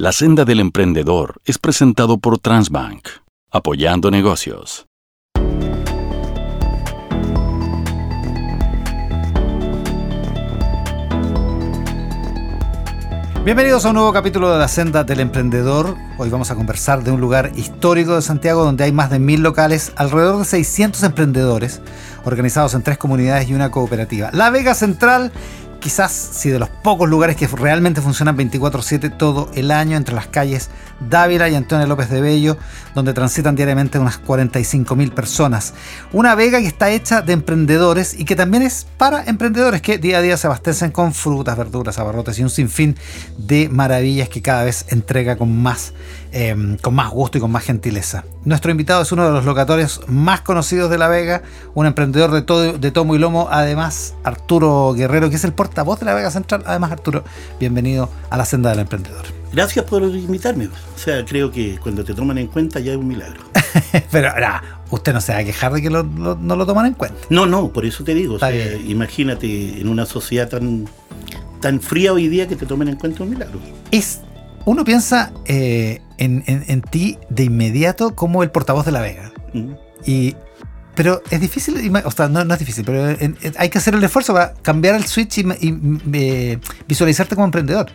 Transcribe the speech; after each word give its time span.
La 0.00 0.12
senda 0.12 0.46
del 0.46 0.60
emprendedor 0.60 1.42
es 1.44 1.58
presentado 1.58 2.16
por 2.16 2.38
Transbank, 2.38 3.06
apoyando 3.50 4.10
negocios. 4.10 4.86
Bienvenidos 13.44 13.84
a 13.84 13.88
un 13.88 13.94
nuevo 13.96 14.12
capítulo 14.14 14.50
de 14.50 14.58
la 14.58 14.68
Senda 14.68 15.04
del 15.04 15.20
Emprendedor. 15.20 15.96
Hoy 16.16 16.30
vamos 16.30 16.50
a 16.50 16.54
conversar 16.54 17.02
de 17.04 17.10
un 17.10 17.20
lugar 17.20 17.52
histórico 17.56 18.14
de 18.14 18.22
Santiago 18.22 18.64
donde 18.64 18.84
hay 18.84 18.92
más 18.92 19.10
de 19.10 19.18
mil 19.18 19.42
locales, 19.42 19.92
alrededor 19.96 20.38
de 20.38 20.44
600 20.46 21.02
emprendedores 21.02 21.82
organizados 22.24 22.74
en 22.74 22.82
tres 22.82 22.96
comunidades 22.96 23.48
y 23.48 23.54
una 23.54 23.70
cooperativa. 23.70 24.30
La 24.32 24.50
Vega 24.50 24.74
Central 24.74 25.32
quizás 25.80 26.12
si 26.12 26.50
de 26.50 26.58
los 26.58 26.68
pocos 26.68 27.08
lugares 27.08 27.36
que 27.36 27.46
realmente 27.46 28.00
funcionan 28.00 28.36
24/7 28.36 29.10
todo 29.10 29.50
el 29.54 29.70
año 29.70 29.96
entre 29.96 30.14
las 30.14 30.28
calles 30.28 30.70
Dávila 31.00 31.48
y 31.48 31.54
Antonio 31.54 31.86
López 31.86 32.10
de 32.10 32.20
Bello, 32.20 32.56
donde 32.94 33.14
transitan 33.14 33.56
diariamente 33.56 33.98
unas 33.98 34.18
45.000 34.18 35.12
personas. 35.12 35.74
Una 36.12 36.34
vega 36.34 36.60
que 36.60 36.66
está 36.66 36.90
hecha 36.90 37.22
de 37.22 37.32
emprendedores 37.32 38.18
y 38.18 38.24
que 38.24 38.36
también 38.36 38.62
es 38.62 38.86
para 38.98 39.24
emprendedores 39.24 39.80
que 39.80 39.98
día 39.98 40.18
a 40.18 40.22
día 40.22 40.36
se 40.36 40.46
abastecen 40.46 40.90
con 40.90 41.14
frutas, 41.14 41.56
verduras, 41.56 41.98
abarrotes 41.98 42.38
y 42.38 42.42
un 42.42 42.50
sinfín 42.50 42.96
de 43.38 43.68
maravillas 43.68 44.28
que 44.28 44.42
cada 44.42 44.64
vez 44.64 44.84
entrega 44.88 45.36
con 45.36 45.56
más, 45.62 45.94
em, 46.32 46.76
con 46.76 46.94
más 46.94 47.10
gusto 47.10 47.38
y 47.38 47.40
con 47.40 47.50
más 47.50 47.64
gentileza. 47.64 48.24
Nuestro 48.44 48.70
invitado 48.70 49.02
es 49.02 49.12
uno 49.12 49.24
de 49.24 49.32
los 49.32 49.44
locatorios 49.44 50.02
más 50.06 50.42
conocidos 50.42 50.90
de 50.90 50.98
La 50.98 51.08
Vega, 51.08 51.42
un 51.74 51.86
emprendedor 51.86 52.30
de, 52.30 52.42
todo, 52.42 52.78
de 52.78 52.90
tomo 52.90 53.14
y 53.14 53.18
lomo, 53.18 53.48
además 53.50 54.14
Arturo 54.22 54.92
Guerrero, 54.94 55.30
que 55.30 55.36
es 55.36 55.44
el 55.44 55.52
portavoz 55.52 55.69
de 55.74 56.04
La 56.04 56.14
Vega 56.14 56.30
Central. 56.30 56.62
Además, 56.66 56.92
Arturo, 56.92 57.24
bienvenido 57.58 58.10
a 58.28 58.36
la 58.36 58.44
senda 58.44 58.70
del 58.70 58.80
emprendedor. 58.80 59.24
Gracias 59.52 59.84
por 59.84 60.02
invitarme. 60.02 60.66
O 60.66 60.98
sea, 60.98 61.24
creo 61.24 61.50
que 61.50 61.78
cuando 61.78 62.04
te 62.04 62.14
toman 62.14 62.38
en 62.38 62.46
cuenta 62.46 62.80
ya 62.80 62.92
es 62.92 62.98
un 62.98 63.08
milagro. 63.08 63.42
Pero 64.10 64.32
usted 64.90 65.12
no 65.12 65.20
se 65.20 65.32
va 65.32 65.38
a 65.38 65.44
quejar 65.44 65.72
de 65.72 65.82
que 65.82 65.90
no 65.90 66.02
lo 66.02 66.66
toman 66.66 66.86
en 66.86 66.94
cuenta. 66.94 67.16
No, 67.30 67.46
no, 67.46 67.72
por 67.72 67.86
eso 67.86 68.04
te 68.04 68.14
digo. 68.14 68.38
imagínate 68.86 69.80
en 69.80 69.88
una 69.88 70.06
sociedad 70.06 70.48
tan, 70.48 70.86
tan 71.60 71.80
fría 71.80 72.12
hoy 72.12 72.28
día 72.28 72.46
que 72.46 72.56
te 72.56 72.66
tomen 72.66 72.88
en 72.88 72.96
cuenta 72.96 73.22
un 73.22 73.30
milagro. 73.30 73.58
Es, 73.90 74.20
uno 74.66 74.84
piensa 74.84 75.32
eh, 75.46 76.00
en, 76.18 76.82
ti 76.82 77.18
de 77.30 77.44
inmediato 77.44 78.14
como 78.14 78.42
el 78.42 78.50
portavoz 78.50 78.84
de 78.84 78.92
la 78.92 79.00
Vega. 79.00 79.32
Y 80.04 80.36
pero 81.00 81.22
es 81.30 81.40
difícil, 81.40 81.90
o 82.04 82.10
sea, 82.10 82.28
no, 82.28 82.42
es 82.42 82.58
difícil, 82.58 82.84
pero 82.84 83.16
hay 83.56 83.68
que 83.70 83.78
hacer 83.78 83.94
el 83.94 84.04
esfuerzo 84.04 84.34
para 84.34 84.52
cambiar 84.52 84.96
el 84.96 85.06
switch 85.06 85.38
y, 85.38 85.46
eh, 86.12 86.58
visualizarte 86.86 87.34
como 87.34 87.46
emprendedor. 87.46 87.86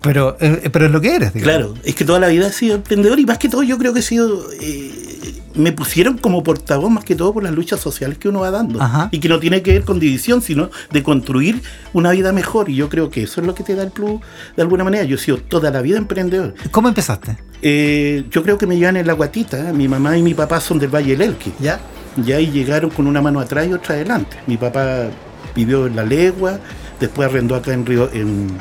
Pero, 0.00 0.36
eh, 0.40 0.68
pero 0.72 0.86
es 0.86 0.90
lo 0.90 1.00
que 1.00 1.14
eres. 1.14 1.30
Claro, 1.30 1.74
es 1.84 1.94
que 1.94 2.04
toda 2.04 2.18
la 2.18 2.26
vida 2.26 2.48
he 2.48 2.52
sido 2.52 2.74
emprendedor 2.74 3.20
y 3.20 3.24
más 3.24 3.38
que 3.38 3.48
todo 3.48 3.62
yo 3.62 3.78
creo 3.78 3.92
que 3.94 4.00
he 4.00 4.02
sido... 4.02 4.50
Eh, 4.60 5.42
me 5.54 5.70
pusieron 5.70 6.18
como 6.18 6.42
portavoz 6.42 6.90
más 6.90 7.04
que 7.04 7.14
todo 7.14 7.32
por 7.32 7.44
las 7.44 7.52
luchas 7.52 7.78
sociales 7.78 8.18
que 8.18 8.28
uno 8.28 8.40
va 8.40 8.50
dando. 8.50 8.80
Y 9.12 9.20
que 9.20 9.28
no 9.28 9.38
tiene 9.38 9.62
que 9.62 9.70
ver 9.70 9.84
con 9.84 10.00
división, 10.00 10.42
sino 10.42 10.70
de 10.90 11.04
construir 11.04 11.62
una 11.92 12.10
vida 12.10 12.32
mejor. 12.32 12.68
Y 12.68 12.74
yo 12.74 12.88
creo 12.88 13.10
que 13.10 13.22
eso 13.22 13.42
es 13.42 13.46
lo 13.46 13.54
que 13.54 13.62
te 13.62 13.76
da 13.76 13.84
el 13.84 13.92
plus 13.92 14.20
de 14.56 14.62
alguna 14.62 14.82
manera. 14.82 15.04
Yo 15.04 15.14
he 15.14 15.20
sido 15.20 15.36
toda 15.36 15.70
la 15.70 15.82
vida 15.82 15.98
emprendedor. 15.98 16.52
¿Cómo 16.72 16.88
empezaste? 16.88 17.38
Eh, 17.62 18.24
yo 18.28 18.42
creo 18.42 18.58
que 18.58 18.66
me 18.66 18.76
llevan 18.76 18.96
en 18.96 19.06
la 19.06 19.12
guatita. 19.12 19.72
Mi 19.72 19.86
mamá 19.86 20.18
y 20.18 20.22
mi 20.22 20.34
papá 20.34 20.60
son 20.60 20.80
del 20.80 20.92
Valle 20.92 21.12
del 21.12 21.22
Elqui. 21.22 21.52
¿Ya? 21.60 21.80
Ya 22.16 22.40
y 22.40 22.50
llegaron 22.50 22.90
con 22.90 23.06
una 23.06 23.20
mano 23.20 23.40
atrás 23.40 23.66
y 23.66 23.72
otra 23.72 23.94
adelante. 23.94 24.36
Mi 24.46 24.56
papá 24.56 25.08
vivió 25.54 25.86
en 25.86 25.96
La 25.96 26.04
Legua, 26.04 26.58
después 27.00 27.28
arrendó 27.28 27.54
acá 27.54 27.72
en 27.72 27.86
Río... 27.86 28.10
En, 28.12 28.58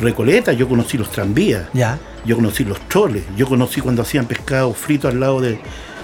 Recoleta, 0.00 0.52
yo 0.52 0.68
conocí 0.68 0.96
los 0.96 1.10
tranvías, 1.10 1.66
ya. 1.72 1.98
yo 2.24 2.36
conocí 2.36 2.64
los 2.64 2.78
troles, 2.88 3.24
yo 3.36 3.48
conocí 3.48 3.80
cuando 3.80 4.02
hacían 4.02 4.26
pescado 4.26 4.72
frito 4.72 5.08
al 5.08 5.18
lado 5.18 5.40
de, 5.40 5.58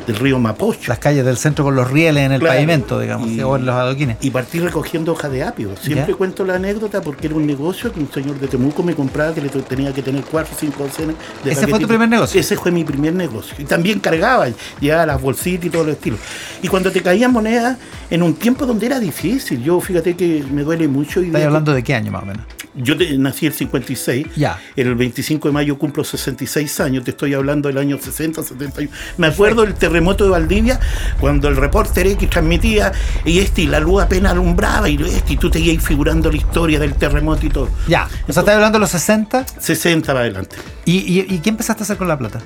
del 0.06 0.16
río 0.16 0.38
Mapocho. 0.38 0.88
Las 0.88 0.98
calles 0.98 1.24
del 1.24 1.36
centro 1.36 1.64
con 1.64 1.74
los 1.74 1.90
rieles 1.90 2.24
en 2.24 2.32
el 2.32 2.40
pavimento, 2.40 2.98
digamos, 3.00 3.28
o 3.42 3.56
en 3.56 3.66
los 3.66 3.74
adoquines. 3.74 4.18
Y 4.20 4.30
partí 4.30 4.60
recogiendo 4.60 5.12
hoja 5.12 5.28
de 5.28 5.42
apio. 5.42 5.70
Siempre 5.80 6.14
cuento 6.14 6.44
la 6.44 6.54
anécdota 6.54 7.00
porque 7.00 7.26
era 7.26 7.36
un 7.36 7.46
negocio 7.46 7.92
que 7.92 8.00
un 8.00 8.10
señor 8.10 8.38
de 8.38 8.48
Temuco 8.48 8.82
me 8.82 8.94
compraba 8.94 9.34
que 9.34 9.40
le 9.40 9.48
tenía 9.48 9.92
que 9.92 10.02
tener 10.02 10.24
cuatro 10.24 10.54
o 10.54 10.58
cinco 10.58 10.84
docenas 10.84 11.16
de 11.42 11.52
¿Ese 11.52 11.66
fue 11.66 11.78
tu 11.78 11.88
primer 11.88 12.08
negocio? 12.08 12.40
Ese 12.40 12.56
fue 12.56 12.70
mi 12.70 12.84
primer 12.84 13.14
negocio. 13.14 13.54
Y 13.58 13.64
también 13.64 14.00
cargaba, 14.00 14.46
ya 14.80 15.06
las 15.06 15.20
bolsitas 15.20 15.66
y 15.66 15.70
todo 15.70 15.82
el 15.82 15.90
estilo. 15.90 16.16
Y 16.62 16.68
cuando 16.68 16.90
te 16.90 17.02
caían 17.02 17.32
monedas, 17.32 17.78
en 18.10 18.22
un 18.22 18.34
tiempo 18.34 18.66
donde 18.66 18.86
era 18.86 18.98
difícil, 18.98 19.62
yo 19.62 19.80
fíjate 19.80 20.14
que 20.16 20.44
me 20.50 20.62
duele 20.62 20.88
mucho. 20.88 21.20
¿Estás 21.20 21.42
hablando 21.42 21.72
de 21.72 21.82
qué 21.82 21.94
año 21.94 22.12
más 22.12 22.22
o 22.22 22.26
menos? 22.26 22.44
Yo 22.76 22.96
nací 23.18 23.46
el 23.46 23.52
56, 23.52 24.26
ya. 24.34 24.60
el 24.74 24.96
25 24.96 25.46
de 25.46 25.52
mayo 25.52 25.78
cumplo 25.78 26.02
66 26.02 26.80
años, 26.80 27.04
te 27.04 27.12
estoy 27.12 27.32
hablando 27.32 27.68
del 27.68 27.78
año 27.78 27.98
60, 27.98 28.42
71. 28.42 28.90
Me 29.16 29.28
acuerdo 29.28 29.62
del 29.62 29.74
terremoto 29.74 29.93
de 29.94 30.30
Valdivia, 30.30 30.80
cuando 31.20 31.48
el 31.48 31.56
reporter 31.56 32.06
X 32.06 32.30
transmitía 32.30 32.92
y 33.24 33.38
este 33.38 33.62
y 33.62 33.66
la 33.66 33.80
luz 33.80 34.02
apenas 34.02 34.32
alumbraba 34.32 34.88
y 34.88 34.96
este 35.02 35.34
y 35.34 35.36
tú 35.36 35.50
te 35.50 35.60
ibas 35.60 35.84
figurando 35.84 36.30
la 36.30 36.36
historia 36.36 36.78
del 36.78 36.94
terremoto 36.94 37.46
y 37.46 37.50
todo. 37.50 37.68
Ya, 37.88 38.08
o 38.28 38.32
sea, 38.32 38.40
¿estás 38.40 38.54
hablando 38.54 38.78
de 38.78 38.80
los 38.80 38.90
60? 38.90 39.46
60 39.58 40.06
para 40.06 40.20
adelante. 40.20 40.56
¿Y, 40.84 41.20
y, 41.20 41.38
qué 41.38 41.50
empezaste 41.50 41.82
a 41.82 41.84
hacer 41.84 41.96
con 41.96 42.08
la 42.08 42.18
plata? 42.18 42.40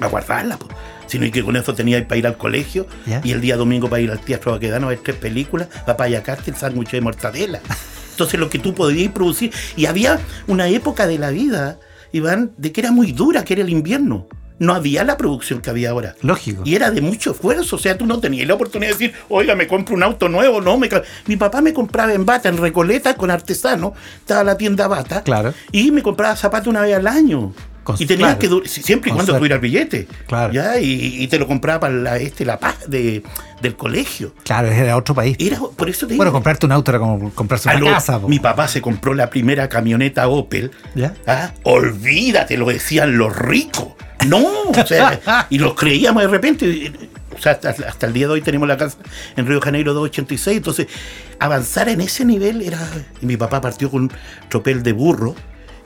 A 0.00 0.06
guardarla, 0.06 0.56
pues 0.56 0.72
sino 1.06 1.30
que 1.30 1.44
con 1.44 1.54
eso 1.56 1.74
tenía 1.74 2.08
para 2.08 2.16
ir 2.16 2.26
al 2.26 2.38
colegio 2.38 2.86
y 3.22 3.32
el 3.32 3.42
día 3.42 3.58
domingo 3.58 3.90
para 3.90 4.00
ir 4.00 4.10
al 4.10 4.20
teatro 4.20 4.52
Baquedano 4.52 4.86
a 4.86 4.90
ver 4.90 5.00
tres 5.00 5.16
películas, 5.16 5.68
papaya 5.84 6.22
cárcel, 6.22 6.56
sándwich 6.56 6.90
de 6.90 7.02
mortadela. 7.02 7.60
Entonces 8.12 8.40
lo 8.40 8.48
que 8.48 8.58
tú 8.58 8.74
podías 8.74 9.12
producir. 9.12 9.52
Y 9.76 9.86
había 9.86 10.20
una 10.46 10.68
época 10.68 11.06
de 11.06 11.18
la 11.18 11.30
vida, 11.30 11.78
Iván, 12.12 12.52
de 12.56 12.72
que 12.72 12.80
era 12.80 12.92
muy 12.92 13.12
dura, 13.12 13.44
que 13.44 13.52
era 13.52 13.62
el 13.62 13.68
invierno. 13.68 14.26
No 14.62 14.74
había 14.74 15.02
la 15.02 15.16
producción 15.16 15.60
que 15.60 15.70
había 15.70 15.90
ahora. 15.90 16.14
Lógico. 16.22 16.62
Y 16.64 16.76
era 16.76 16.92
de 16.92 17.00
mucho 17.00 17.32
esfuerzo. 17.32 17.74
O 17.74 17.78
sea, 17.80 17.98
tú 17.98 18.06
no 18.06 18.20
tenías 18.20 18.46
la 18.46 18.54
oportunidad 18.54 18.92
de 18.92 18.94
decir, 18.94 19.14
oiga, 19.28 19.56
me 19.56 19.66
compro 19.66 19.96
un 19.96 20.04
auto 20.04 20.28
nuevo. 20.28 20.60
No, 20.60 20.78
me... 20.78 20.88
mi 21.26 21.36
papá 21.36 21.60
me 21.60 21.74
compraba 21.74 22.12
en 22.12 22.24
bata, 22.24 22.48
en 22.48 22.58
Recoleta, 22.58 23.16
con 23.16 23.32
artesano. 23.32 23.92
Estaba 24.20 24.44
la 24.44 24.56
tienda 24.56 24.86
bata. 24.86 25.24
Claro. 25.24 25.52
Y 25.72 25.90
me 25.90 26.00
compraba 26.00 26.36
zapatos 26.36 26.68
una 26.68 26.82
vez 26.82 26.94
al 26.94 27.08
año 27.08 27.52
y 27.98 28.06
tenías 28.06 28.36
que 28.36 28.48
siempre 28.66 29.10
y 29.10 29.14
cuando 29.14 29.36
tuviera 29.36 29.56
el 29.56 29.60
billete. 29.60 30.06
Claro. 30.26 30.52
¿ya? 30.52 30.78
Y, 30.78 31.26
te 31.28 31.38
lo 31.38 31.46
compraba 31.46 31.80
para 31.80 31.94
la, 31.94 32.16
este, 32.16 32.44
la 32.44 32.58
paz 32.58 32.76
de, 32.88 33.22
del 33.60 33.76
colegio. 33.76 34.34
Claro, 34.44 34.68
era 34.68 34.96
otro 34.96 35.14
país. 35.14 35.36
Era, 35.38 35.58
por 35.58 35.88
eso 35.88 36.06
te 36.06 36.16
bueno, 36.16 36.32
comprarte 36.32 36.66
un 36.66 36.72
auto 36.72 36.90
era 36.90 36.98
como 36.98 37.30
comprarse 37.30 37.74
una 37.74 37.92
casa. 37.92 38.18
Mi 38.20 38.38
papá 38.38 38.68
se 38.68 38.80
compró 38.80 39.14
la 39.14 39.30
primera 39.30 39.68
camioneta 39.68 40.28
Opel. 40.28 40.70
¿Ya? 40.94 41.14
¿ah? 41.26 41.52
Olvídate, 41.62 42.56
lo 42.56 42.66
decían 42.66 43.16
los 43.16 43.34
ricos. 43.34 43.88
No, 44.26 44.44
o 44.68 44.86
sea, 44.86 45.46
y 45.50 45.58
los 45.58 45.74
creíamos 45.74 46.22
de 46.22 46.28
repente. 46.28 46.92
O 47.34 47.40
sea, 47.40 47.52
hasta, 47.52 48.06
el 48.06 48.12
día 48.12 48.26
de 48.26 48.34
hoy 48.34 48.42
tenemos 48.42 48.68
la 48.68 48.76
casa 48.76 48.98
en 49.36 49.46
Río 49.46 49.60
Janeiro 49.60 49.94
286. 49.94 50.58
Entonces, 50.58 50.86
avanzar 51.40 51.88
en 51.88 52.00
ese 52.00 52.24
nivel 52.24 52.62
era. 52.62 52.78
Y 53.20 53.26
mi 53.26 53.36
papá 53.36 53.60
partió 53.60 53.90
con 53.90 54.02
un 54.02 54.12
tropel 54.48 54.82
de 54.82 54.92
burro 54.92 55.34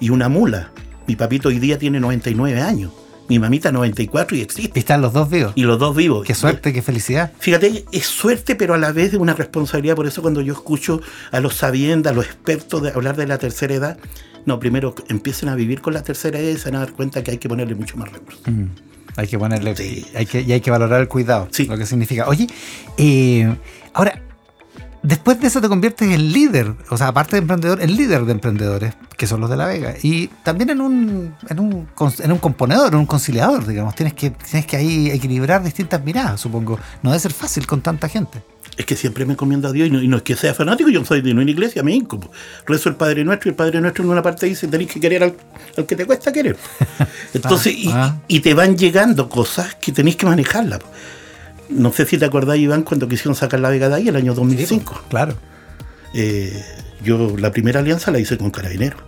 y 0.01 0.11
una 0.11 0.29
mula. 0.29 0.71
Mi 1.07 1.17
papito 1.17 1.49
hoy 1.49 1.59
día 1.59 1.79
tiene 1.79 2.01
99 2.01 2.61
años. 2.61 2.93
Mi 3.29 3.39
mamita 3.39 3.73
94 3.73 4.37
y 4.37 4.41
existe. 4.41 4.79
Y 4.79 4.81
están 4.81 5.01
los 5.01 5.13
dos 5.13 5.29
vivos. 5.29 5.53
Y 5.57 5.63
los 5.63 5.79
dos 5.79 5.97
vivos. 5.97 6.25
Qué 6.25 6.35
suerte, 6.35 6.73
qué 6.73 6.81
felicidad. 6.81 7.33
Fíjate, 7.39 7.85
es 7.91 8.07
suerte, 8.07 8.55
pero 8.55 8.75
a 8.75 8.79
la 8.79 8.93
vez 8.93 9.13
de 9.13 9.19
una 9.19 9.35
responsabilidad. 9.35 9.97
Por 9.97 10.07
eso 10.07 10.23
cuando 10.23 10.41
yo 10.43 10.53
escucho 10.53 11.01
a 11.33 11.41
los 11.41 11.55
sabiendas, 11.55 12.13
a 12.13 12.15
los 12.15 12.27
expertos 12.27 12.83
de 12.83 12.91
hablar 12.91 13.17
de 13.17 13.27
la 13.27 13.39
tercera 13.39 13.75
edad, 13.75 13.99
no, 14.45 14.61
primero 14.61 14.95
empiecen 15.09 15.49
a 15.49 15.57
vivir 15.57 15.81
con 15.81 15.93
la 15.93 16.03
tercera 16.03 16.39
edad 16.39 16.51
y 16.51 16.59
se 16.59 16.71
van 16.71 16.77
a 16.77 16.87
dar 16.87 16.93
cuenta 16.93 17.25
que 17.25 17.33
hay 17.33 17.39
que 17.39 17.49
ponerle 17.49 17.75
mucho 17.75 17.97
más 17.97 18.13
recursos. 18.13 18.43
Mm, 18.47 18.67
hay 19.17 19.27
que 19.27 19.39
ponerle, 19.39 19.75
hay 20.15 20.27
que, 20.27 20.43
y 20.43 20.53
hay 20.53 20.61
que 20.61 20.71
valorar 20.71 21.01
el 21.01 21.09
cuidado, 21.09 21.49
sí. 21.51 21.67
lo 21.67 21.77
que 21.77 21.85
significa. 21.85 22.29
Oye, 22.29 22.47
eh, 22.97 23.53
ahora, 23.93 24.23
Después 25.07 25.41
de 25.41 25.47
eso 25.47 25.61
te 25.61 25.69
conviertes 25.69 26.11
en 26.11 26.33
líder, 26.33 26.75
o 26.91 26.97
sea, 26.97 27.07
aparte 27.07 27.37
de 27.37 27.43
emprendedor, 27.43 27.81
en 27.81 27.95
líder 27.95 28.25
de 28.25 28.33
emprendedores, 28.33 28.95
que 29.17 29.29
son 29.29 29.41
los 29.41 29.49
de 29.49 29.57
La 29.57 29.67
Vega. 29.67 29.95
Y 30.03 30.27
también 30.43 30.71
en 30.71 30.81
un, 30.81 31.33
en 31.49 31.61
un, 31.61 31.89
en 32.19 32.33
un 32.33 32.39
componedor, 32.39 32.93
en 32.93 32.99
un 32.99 33.07
conciliador, 33.07 33.65
digamos. 33.65 33.95
Tienes 33.95 34.15
que, 34.15 34.31
tienes 34.31 34.67
que 34.67 34.77
ahí 34.77 35.11
equilibrar 35.11 35.63
distintas 35.63 36.03
miradas, 36.03 36.41
supongo. 36.41 36.81
No 37.05 37.11
debe 37.11 37.21
ser 37.21 37.33
fácil 37.33 37.69
con 37.69 37.83
tanta 37.83 38.09
gente. 38.09 38.43
Es 38.77 38.85
que 38.85 38.97
siempre 38.97 39.25
me 39.25 39.35
encomiendo 39.35 39.69
a 39.69 39.73
Dios 39.73 39.87
y 39.87 40.09
no, 40.09 40.17
es 40.17 40.23
que 40.25 40.35
sea 40.35 40.55
fanático, 40.55 40.91
yo 40.91 41.05
soy 41.05 41.21
de 41.21 41.31
una 41.31 41.49
iglesia, 41.49 41.85
me 41.85 41.95
hinco. 41.95 42.19
Rezo 42.67 42.89
el 42.89 42.97
Padre 42.97 43.23
Nuestro 43.23 43.49
y 43.49 43.51
el 43.51 43.57
Padre 43.57 43.81
Nuestro 43.81 44.03
en 44.03 44.11
una 44.11 44.23
parte 44.23 44.47
dice, 44.47 44.67
tenéis 44.67 44.91
que 44.91 44.99
querer 44.99 45.23
al, 45.23 45.87
que 45.87 45.95
te 45.95 46.05
cuesta 46.05 46.33
querer. 46.33 46.57
Entonces, 47.33 47.77
ah. 47.93 48.17
y, 48.27 48.41
te 48.41 48.55
van 48.55 48.77
llegando 48.77 49.29
cosas 49.29 49.77
que 49.77 49.93
tenéis 49.93 50.17
que 50.17 50.27
manejarlas. 50.27 50.81
No 51.69 51.93
sé 51.93 52.07
si 52.07 52.19
te 52.19 52.25
acordás, 52.25 52.59
Iván, 52.59 52.83
cuando 52.83 53.09
quisieron 53.09 53.35
sacar 53.35 53.61
la 53.61 53.71
Vega 53.71 53.89
de 53.89 53.97
ahí, 53.97 54.09
el 54.09 54.17
año 54.17 54.35
2005. 54.35 55.05
claro. 55.09 55.35
Eh, 56.15 56.65
yo 57.03 57.37
la 57.37 57.51
primera 57.53 57.81
alianza 57.81 58.11
la 58.11 58.19
hice 58.19 58.39
con 58.39 58.51
Carabineros. 58.51 59.01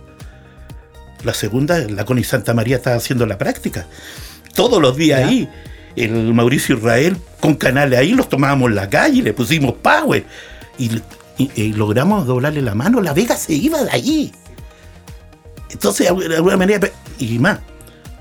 La 1.23 1.33
segunda, 1.33 1.79
la 1.79 2.05
con 2.05 2.23
Santa 2.23 2.53
María 2.53 2.77
estaba 2.77 2.95
haciendo 2.95 3.25
la 3.25 3.37
práctica. 3.37 3.87
Todos 4.53 4.81
los 4.81 4.95
días 4.95 5.27
ahí. 5.27 5.49
El 5.95 6.33
Mauricio 6.33 6.77
Israel 6.77 7.17
con 7.41 7.55
canales 7.55 7.99
ahí, 7.99 8.11
los 8.11 8.29
tomábamos 8.29 8.69
en 8.69 8.75
la 8.75 8.89
calle, 8.89 9.21
le 9.21 9.33
pusimos 9.33 9.73
power. 9.73 10.23
Y, 10.77 11.01
logramos 11.73 12.27
doblarle 12.27 12.61
la 12.61 12.75
mano. 12.75 13.01
La 13.01 13.13
Vega 13.13 13.35
se 13.35 13.53
iba 13.53 13.83
de 13.83 13.91
allí. 13.91 14.31
Entonces, 15.69 16.07
de 16.15 16.35
alguna 16.35 16.57
manera, 16.57 16.89
y 17.17 17.39
más, 17.39 17.59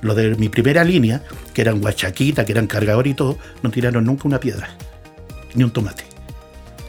los 0.01 0.17
de 0.17 0.35
mi 0.37 0.49
primera 0.49 0.85
línea, 0.85 1.23
que 1.55 1.63
eran 1.63 1.81
guachaquita, 1.81 2.45
que 2.45 2.53
eran 2.53 2.67
cargador 2.67 3.07
y 3.07 3.15
todo, 3.15 3.39
no 3.63 3.71
tiraron 3.71 4.05
nunca 4.05 4.23
una 4.27 4.41
piedra, 4.41 4.69
ni 5.55 5.65
un 5.65 5.71
tomate. 5.71 6.05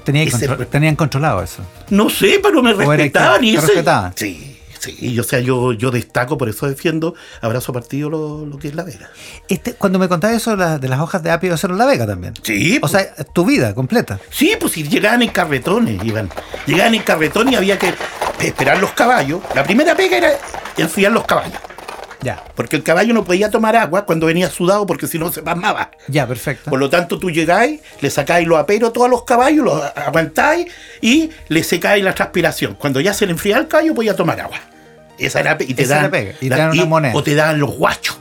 Tenía 0.03 0.23
Ese 0.23 0.47
contro- 0.47 0.55
re- 0.57 0.65
tenían 0.65 0.95
controlado 0.95 1.43
eso. 1.43 1.61
No 1.89 2.09
sé, 2.09 2.39
pero 2.41 2.61
me 2.63 2.71
¿O 2.73 2.81
era 2.93 3.03
respetaban 3.03 3.43
y 3.43 3.55
respetaban? 3.57 4.13
Sí, 4.15 4.59
sí, 4.79 4.95
y, 4.99 5.19
o 5.19 5.23
sea, 5.23 5.39
yo, 5.39 5.73
yo 5.73 5.91
destaco, 5.91 6.37
por 6.37 6.49
eso 6.49 6.67
defiendo, 6.67 7.13
abrazo 7.41 7.73
partido 7.73 8.09
lo, 8.09 8.45
lo 8.45 8.57
que 8.57 8.69
es 8.69 8.75
la 8.75 8.83
Vega. 8.83 9.09
Este, 9.49 9.73
cuando 9.73 9.99
me 9.99 10.07
contabas 10.07 10.37
eso 10.37 10.51
de, 10.51 10.57
la- 10.57 10.77
de 10.79 10.87
las 10.87 10.99
hojas 10.99 11.21
de 11.21 11.29
apio, 11.31 11.53
eso 11.53 11.67
era 11.67 11.75
La 11.75 11.85
Vega 11.85 12.07
también. 12.07 12.33
Sí, 12.41 12.77
O 12.77 12.81
pues, 12.81 12.91
sea, 12.93 13.13
tu 13.25 13.45
vida 13.45 13.75
completa. 13.75 14.19
sí, 14.31 14.53
pues 14.59 14.73
si 14.73 14.83
llegaban 14.87 15.21
en 15.21 15.29
carretones, 15.29 16.03
iban. 16.03 16.29
Llegaban 16.65 16.95
en 16.95 17.03
carretones 17.03 17.53
y 17.53 17.57
había 17.57 17.77
que 17.77 17.93
esperar 18.39 18.79
los 18.79 18.91
caballos. 18.93 19.41
La 19.53 19.63
primera 19.63 19.95
pega 19.95 20.17
era 20.17 20.31
enfriar 20.77 21.11
los 21.11 21.25
caballos. 21.25 21.59
Ya, 22.21 22.43
Porque 22.55 22.75
el 22.75 22.83
caballo 22.83 23.13
no 23.13 23.23
podía 23.23 23.49
tomar 23.49 23.75
agua 23.77 24.05
cuando 24.05 24.25
venía 24.27 24.49
sudado 24.49 24.85
porque 24.85 25.07
si 25.07 25.17
no 25.17 25.31
se 25.31 25.41
pasmaba. 25.41 25.91
ya, 26.07 26.27
perfecto. 26.27 26.69
Por 26.69 26.79
lo 26.79 26.89
tanto, 26.89 27.17
tú 27.17 27.31
llegáis, 27.31 27.79
le 28.01 28.09
sacáis 28.09 28.47
los 28.47 28.57
aperos 28.59 28.89
a 28.89 28.93
todos 28.93 29.09
los 29.09 29.23
caballos, 29.23 29.63
los 29.63 29.81
aguantáis 29.95 30.67
y 31.01 31.29
le 31.47 31.63
secáis 31.63 32.03
la 32.03 32.13
transpiración. 32.13 32.75
Cuando 32.75 32.99
ya 32.99 33.13
se 33.13 33.25
le 33.25 33.31
enfría 33.31 33.57
el 33.57 33.67
caballo, 33.67 33.95
podía 33.95 34.15
tomar 34.15 34.39
agua. 34.41 34.59
Esa 35.17 35.39
era, 35.39 35.57
y 35.59 35.73
te 35.73 35.85
dan, 35.85 36.11
pega. 36.11 36.33
Y 36.41 36.49
te 36.49 36.55
dan 36.55 36.71
una 36.71 36.85
moneda. 36.85 37.13
O 37.15 37.23
te 37.23 37.35
dan 37.35 37.59
los 37.59 37.75
guachos. 37.75 38.17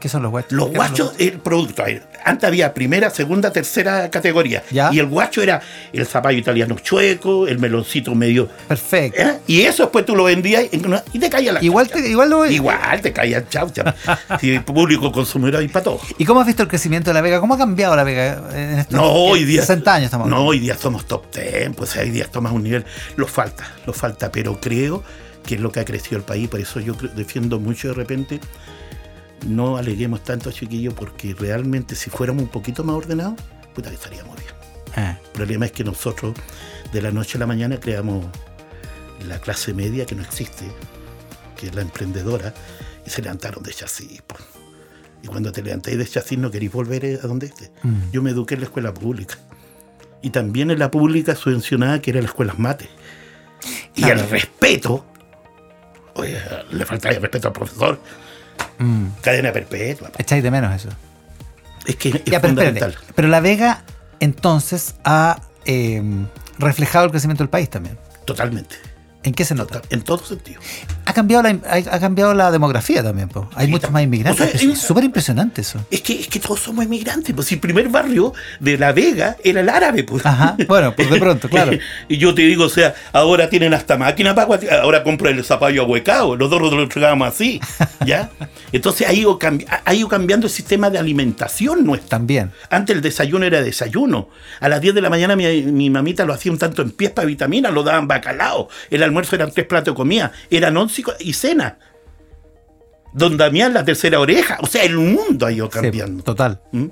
¿Qué 0.00 0.08
son 0.08 0.22
los 0.22 0.30
guachos? 0.30 0.52
Los 0.52 0.66
¿Qué 0.68 0.74
eran 0.74 0.88
guachos 0.88 1.12
el 1.18 1.38
producto. 1.38 1.82
A 1.82 1.86
ver, 1.86 2.02
antes 2.24 2.46
había 2.46 2.72
primera, 2.72 3.10
segunda, 3.10 3.52
tercera 3.52 4.08
categoría. 4.10 4.62
Ya. 4.70 4.90
Y 4.92 4.98
el 4.98 5.06
guacho 5.06 5.42
era 5.42 5.60
el 5.92 6.06
zapallo 6.06 6.38
italiano 6.38 6.76
chueco, 6.80 7.48
el 7.48 7.58
meloncito 7.58 8.14
medio. 8.14 8.48
Perfecto. 8.68 9.20
¿eh? 9.20 9.38
Y 9.46 9.62
eso 9.62 9.84
después 9.84 10.06
tú 10.06 10.14
lo 10.14 10.24
vendías 10.24 10.64
y 11.12 11.18
te 11.18 11.30
caía 11.30 11.52
la 11.52 11.64
Igual, 11.64 11.88
te, 11.88 12.08
igual 12.08 12.30
lo 12.30 12.46
Igual 12.46 13.00
te 13.00 13.12
caía 13.12 13.38
el 13.38 13.48
chaucha. 13.48 13.94
si 14.40 14.52
el 14.52 14.64
público 14.64 15.10
consumidor 15.10 15.62
y 15.62 15.68
para 15.68 15.84
todo. 15.84 16.00
¿Y 16.16 16.24
cómo 16.24 16.40
has 16.40 16.46
visto 16.46 16.62
el 16.62 16.68
crecimiento 16.68 17.10
de 17.10 17.14
La 17.14 17.20
Vega? 17.20 17.40
¿Cómo 17.40 17.54
ha 17.54 17.58
cambiado 17.58 17.96
La 17.96 18.04
Vega 18.04 18.42
en 18.54 18.78
estos 18.78 18.94
No, 18.94 19.10
hoy 19.10 19.44
día. 19.44 19.62
60 19.62 19.94
años 19.94 20.04
estamos 20.06 20.28
No, 20.28 20.46
hoy 20.46 20.60
día 20.60 20.76
somos 20.76 21.06
top 21.06 21.34
10, 21.34 21.74
pues 21.76 21.96
hoy 21.96 22.10
día 22.10 22.28
a 22.32 22.38
un 22.38 22.62
nivel. 22.62 22.84
Lo 23.16 23.26
falta, 23.26 23.72
lo 23.84 23.92
falta, 23.92 24.30
pero 24.30 24.60
creo 24.60 25.02
que 25.44 25.56
es 25.56 25.60
lo 25.60 25.72
que 25.72 25.80
ha 25.80 25.84
crecido 25.84 26.18
el 26.18 26.24
país. 26.24 26.48
Por 26.48 26.60
eso 26.60 26.78
yo 26.78 26.94
defiendo 27.14 27.58
mucho 27.58 27.88
de 27.88 27.94
repente. 27.94 28.40
No 29.46 29.76
aleguemos 29.76 30.22
tanto, 30.24 30.50
chiquillos, 30.50 30.94
porque 30.94 31.34
realmente 31.38 31.94
si 31.94 32.10
fuéramos 32.10 32.42
un 32.42 32.48
poquito 32.48 32.82
más 32.84 32.96
ordenados, 32.96 33.34
puta 33.74 33.88
que 33.90 33.94
estaríamos 33.96 34.36
bien. 34.36 34.50
Eh, 34.96 35.16
El 35.24 35.30
problema 35.32 35.66
es 35.66 35.72
que 35.72 35.84
nosotros 35.84 36.34
de 36.92 37.02
la 37.02 37.10
noche 37.12 37.38
a 37.38 37.40
la 37.40 37.46
mañana 37.46 37.78
creamos 37.78 38.26
la 39.26 39.38
clase 39.40 39.72
media 39.74 40.06
que 40.06 40.14
no 40.14 40.22
existe, 40.22 40.64
que 41.56 41.66
es 41.68 41.74
la 41.74 41.82
emprendedora, 41.82 42.52
y 43.06 43.10
se 43.10 43.22
levantaron 43.22 43.62
de 43.62 43.72
chasis. 43.72 44.22
po. 44.22 44.36
Y 45.22 45.26
cuando 45.26 45.50
te 45.52 45.62
levantáis 45.62 45.98
de 45.98 46.06
chasis 46.06 46.38
no 46.38 46.50
queréis 46.50 46.72
volver 46.72 47.04
eh, 47.04 47.18
a 47.22 47.26
donde 47.26 47.46
esté. 47.46 47.70
Mm. 47.82 48.10
Yo 48.12 48.22
me 48.22 48.30
eduqué 48.30 48.54
en 48.54 48.60
la 48.60 48.66
escuela 48.66 48.92
pública. 48.94 49.36
Y 50.22 50.30
también 50.30 50.70
en 50.70 50.78
la 50.80 50.90
pública 50.90 51.34
subvencionada 51.36 52.00
que 52.00 52.10
era 52.10 52.20
la 52.20 52.26
escuela 52.26 52.54
mate. 52.58 52.88
Y 53.94 54.02
Claro. 54.02 54.20
el 54.22 54.30
respeto, 54.30 55.04
oye, 56.14 56.40
le 56.70 56.84
falta 56.86 57.08
el 57.10 57.20
respeto 57.20 57.48
al 57.48 57.54
profesor, 57.54 58.00
mm, 58.78 59.06
cadena 59.20 59.52
perpetua. 59.52 60.10
echáis 60.18 60.42
de 60.42 60.50
menos 60.50 60.74
eso. 60.74 60.88
Es 61.86 61.96
que 61.96 62.08
es 62.10 62.14
Ya, 62.24 62.40
pero 62.40 62.48
espérate. 62.52 62.80
fundamental. 62.80 62.96
Pero 63.14 63.28
La 63.28 63.40
Vega 63.40 63.82
entonces 64.20 64.94
ha 65.04 65.40
eh, 65.64 66.02
reflejado 66.58 67.04
el 67.06 67.10
crecimiento 67.10 67.42
del 67.44 67.50
país 67.50 67.70
también. 67.70 67.98
Totalmente. 68.24 68.76
¿En 69.22 69.32
qué 69.34 69.44
se 69.44 69.54
nota? 69.54 69.82
En 69.90 70.02
todo 70.02 70.18
sentido. 70.24 70.60
Ha 71.08 71.14
cambiado 71.14 71.42
la, 71.42 71.58
ha, 71.90 72.00
cambiado 72.00 72.34
la 72.34 72.50
demografía 72.50 73.02
también. 73.02 73.28
po. 73.30 73.48
Hay 73.54 73.64
Sí, 73.64 73.72
muchos 73.72 73.90
más 73.90 74.02
inmigrantes. 74.02 74.46
o 74.54 74.58
sea, 74.58 74.70
Es 74.72 74.78
súper 74.78 75.04
impresionante 75.04 75.62
eso. 75.62 75.80
Es 75.90 76.02
que, 76.02 76.20
es 76.20 76.28
que 76.28 76.38
todos 76.38 76.60
somos 76.60 76.84
inmigrantes, 76.84 77.34
pues 77.34 77.46
si 77.48 77.54
el 77.54 77.60
primer 77.60 77.88
barrio 77.88 78.34
de 78.60 78.76
La 78.76 78.92
Vega 78.92 79.36
era 79.42 79.60
el 79.62 79.68
árabe, 79.70 80.04
pues. 80.04 80.26
Ajá, 80.26 80.54
bueno, 80.68 80.94
pues 80.94 81.08
de 81.10 81.18
pronto, 81.18 81.48
claro. 81.50 81.72
y 82.08 82.18
yo 82.18 82.34
te 82.34 82.42
digo, 82.42 82.64
o 82.64 82.68
sea, 82.68 82.94
ahora 83.14 83.48
tienen 83.48 83.72
hasta 83.72 83.96
máquina 83.96 84.34
para 84.34 84.60
ahora 84.82 85.02
compra 85.02 85.30
el 85.30 85.42
zapallo 85.44 85.82
ahuecado, 85.84 86.36
nosotros 86.36 86.74
lo 86.74 86.82
entregábamos 86.82 87.28
así, 87.28 87.58
¿ya? 88.04 88.30
Entonces 88.72 89.08
ha 89.08 89.14
ido, 89.14 89.38
cambi- 89.38 89.66
ha 89.82 89.94
ido 89.94 90.08
cambiando 90.08 90.46
el 90.46 90.52
sistema 90.52 90.90
de 90.90 90.98
alimentación 90.98 91.84
nuestro. 91.86 92.10
También. 92.10 92.50
Antes 92.68 92.94
el 92.96 93.00
desayuno 93.00 93.46
era 93.46 93.62
desayuno. 93.62 94.28
A 94.60 94.68
las 94.68 94.82
10 94.82 94.94
de 94.94 95.00
la 95.00 95.08
mañana 95.08 95.36
mi, 95.36 95.62
mi 95.62 95.88
mamita 95.88 96.26
lo 96.26 96.34
hacía 96.34 96.52
un 96.52 96.58
tanto 96.58 96.82
en 96.82 96.90
pies 96.90 97.12
para 97.12 97.26
vitaminas, 97.26 97.72
lo 97.72 97.82
daban 97.82 98.06
bacalao. 98.08 98.68
El 98.90 99.02
almuerzo 99.02 99.36
eran 99.36 99.50
tres 99.52 99.66
platos 99.66 99.94
de 99.94 99.96
comida, 99.96 100.32
eran 100.50 100.76
once 100.76 100.98
y 101.18 101.32
cena. 101.32 101.78
Don 103.12 103.36
Damián, 103.36 103.72
la 103.74 103.84
tercera 103.84 104.20
oreja. 104.20 104.58
O 104.60 104.66
sea, 104.66 104.84
el 104.84 104.96
mundo 104.96 105.46
ha 105.46 105.52
ido 105.52 105.66
Sí, 105.66 105.72
cambiando. 105.80 106.22
total. 106.22 106.60
¿Mm? 106.72 106.86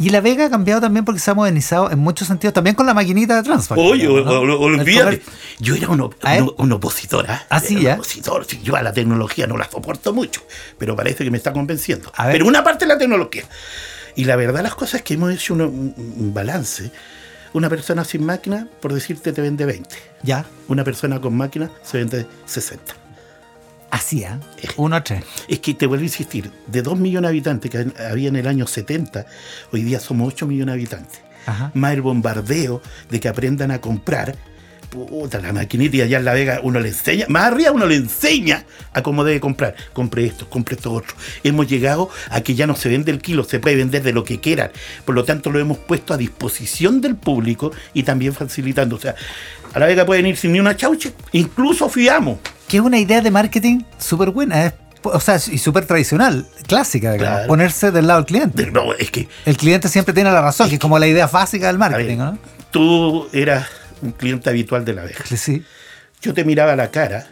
Y 0.00 0.10
La 0.10 0.20
Vega 0.20 0.46
ha 0.46 0.50
cambiado 0.50 0.80
también 0.80 1.04
porque 1.04 1.18
se 1.20 1.30
ha 1.30 1.34
modernizado 1.34 1.90
en 1.90 1.98
muchos 1.98 2.28
sentidos, 2.28 2.54
también 2.54 2.76
con 2.76 2.86
la 2.86 2.94
maquinita 2.94 3.34
de 3.36 3.42
Transfac. 3.42 3.76
Oye, 3.78 4.06
olvídate. 4.06 5.22
Yo 5.58 5.74
era 5.74 5.88
un, 5.88 6.14
¿Ah, 6.22 6.36
eh? 6.36 6.42
un- 6.42 6.54
un 6.56 6.72
opositor, 6.72 7.26
¿ah? 7.28 7.44
¿Ah, 7.50 7.58
sí, 7.58 7.80
ya? 7.80 7.94
Un 7.94 8.00
opositor. 8.00 8.46
Yo 8.62 8.76
a 8.76 8.82
la 8.82 8.92
tecnología 8.92 9.48
no 9.48 9.56
la 9.56 9.68
soporto 9.68 10.12
mucho, 10.14 10.40
pero 10.78 10.94
parece 10.94 11.24
que 11.24 11.30
me 11.32 11.36
está 11.36 11.52
convenciendo. 11.52 12.12
A. 12.16 12.28
Pero 12.30 12.46
una 12.46 12.62
parte 12.62 12.84
de 12.84 12.92
la 12.92 12.98
tecnología. 12.98 13.42
Y 14.14 14.24
la 14.24 14.36
verdad, 14.36 14.62
las 14.62 14.76
cosas 14.76 14.96
es 14.96 15.02
que 15.02 15.14
hemos 15.14 15.32
hecho 15.32 15.54
un 15.54 16.30
balance. 16.32 16.92
Una 17.52 17.68
persona 17.68 18.04
sin 18.04 18.24
máquina, 18.24 18.68
por 18.80 18.92
decirte, 18.94 19.32
te 19.32 19.40
vende 19.42 19.64
20. 19.64 19.96
Ya, 20.22 20.44
Una 20.68 20.84
persona 20.84 21.20
con 21.20 21.36
máquina 21.36 21.70
se 21.82 21.98
vende 21.98 22.26
60. 22.46 22.94
Eh. 24.62 24.68
Uno 24.76 24.96
a 24.96 25.04
tres. 25.04 25.24
Es 25.48 25.60
que 25.60 25.74
te 25.74 25.86
vuelvo 25.86 26.02
a 26.02 26.06
insistir, 26.06 26.50
de 26.66 26.82
2 26.82 26.98
millones 26.98 27.28
de 27.28 27.28
habitantes 27.28 27.70
que 27.70 27.92
había 28.02 28.28
en 28.28 28.36
el 28.36 28.46
año 28.46 28.66
70, 28.66 29.26
hoy 29.72 29.82
día 29.82 30.00
somos 30.00 30.32
8 30.34 30.46
millones 30.46 30.74
de 30.74 30.80
habitantes. 30.80 31.20
Ajá. 31.46 31.70
Más 31.74 31.94
el 31.94 32.02
bombardeo 32.02 32.82
de 33.10 33.20
que 33.20 33.28
aprendan 33.28 33.70
a 33.70 33.80
comprar. 33.80 34.36
Puta, 34.90 35.38
la 35.40 35.52
maquinita 35.52 35.96
y 35.98 36.00
allá 36.02 36.18
en 36.18 36.24
La 36.24 36.32
Vega 36.32 36.60
uno 36.62 36.80
le 36.80 36.88
enseña, 36.88 37.26
más 37.28 37.44
arriba 37.44 37.72
uno 37.72 37.84
le 37.86 37.96
enseña 37.96 38.64
a 38.94 39.02
cómo 39.02 39.22
debe 39.22 39.38
comprar. 39.38 39.74
Compre 39.92 40.24
esto, 40.24 40.48
compre 40.48 40.76
esto 40.76 40.92
otro. 40.92 41.14
Hemos 41.44 41.68
llegado 41.68 42.08
a 42.30 42.40
que 42.40 42.54
ya 42.54 42.66
no 42.66 42.74
se 42.74 42.88
vende 42.88 43.12
el 43.12 43.20
kilo, 43.20 43.44
se 43.44 43.58
puede 43.60 43.76
vender 43.76 44.02
de 44.02 44.12
lo 44.14 44.24
que 44.24 44.40
quieran. 44.40 44.70
Por 45.04 45.14
lo 45.14 45.24
tanto, 45.24 45.50
lo 45.50 45.58
hemos 45.58 45.76
puesto 45.78 46.14
a 46.14 46.16
disposición 46.16 47.00
del 47.02 47.16
público 47.16 47.70
y 47.92 48.02
también 48.04 48.32
facilitando. 48.32 48.96
O 48.96 49.00
sea, 49.00 49.14
a 49.74 49.78
La 49.78 49.86
Vega 49.86 50.06
pueden 50.06 50.24
ir 50.26 50.36
sin 50.38 50.52
ni 50.52 50.60
una 50.60 50.74
chauche, 50.74 51.12
incluso 51.32 51.88
fiamos. 51.90 52.38
Que 52.66 52.78
es 52.78 52.82
una 52.82 52.98
idea 52.98 53.20
de 53.20 53.30
marketing 53.30 53.82
súper 53.98 54.30
buena, 54.30 54.72
o 55.02 55.20
sea, 55.20 55.36
y 55.36 55.58
súper 55.58 55.84
tradicional, 55.86 56.46
clásica, 56.66 57.16
Claro. 57.16 57.46
ponerse 57.46 57.90
del 57.90 58.06
lado 58.06 58.20
del 58.20 58.26
cliente. 58.26 58.70
No, 58.70 58.94
es 58.94 59.10
que 59.10 59.28
El 59.44 59.56
cliente 59.58 59.88
siempre 59.88 60.14
tiene 60.14 60.30
la 60.32 60.40
razón, 60.40 60.68
que 60.68 60.76
es 60.76 60.80
como 60.80 60.98
la 60.98 61.06
idea 61.06 61.26
básica 61.26 61.66
del 61.68 61.76
ver, 61.78 61.90
marketing, 61.90 62.16
¿no? 62.18 62.38
tú 62.70 63.28
eras 63.32 63.66
un 64.02 64.12
cliente 64.12 64.50
habitual 64.50 64.84
de 64.84 64.94
La 64.94 65.02
Vega. 65.04 65.24
Sí. 65.36 65.64
Yo 66.20 66.34
te 66.34 66.44
miraba 66.44 66.74
la 66.76 66.90
cara, 66.90 67.26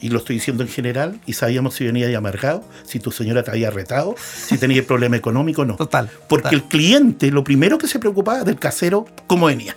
y 0.00 0.10
lo 0.10 0.18
estoy 0.18 0.36
diciendo 0.36 0.62
en 0.62 0.68
general, 0.68 1.20
y 1.26 1.32
sabíamos 1.32 1.74
si 1.74 1.84
venías 1.84 2.14
amargado, 2.14 2.64
si 2.84 3.00
tu 3.00 3.10
señora 3.10 3.42
te 3.42 3.50
había 3.50 3.70
retado, 3.70 4.14
si 4.18 4.56
tenías 4.58 4.84
problema 4.84 5.16
económico 5.16 5.64
no. 5.64 5.74
Total, 5.76 6.08
Porque 6.28 6.44
total. 6.44 6.54
el 6.54 6.62
cliente, 6.68 7.30
lo 7.32 7.42
primero 7.42 7.78
que 7.78 7.88
se 7.88 7.98
preocupaba 7.98 8.44
del 8.44 8.58
casero, 8.58 9.06
cómo 9.26 9.46
venía. 9.46 9.74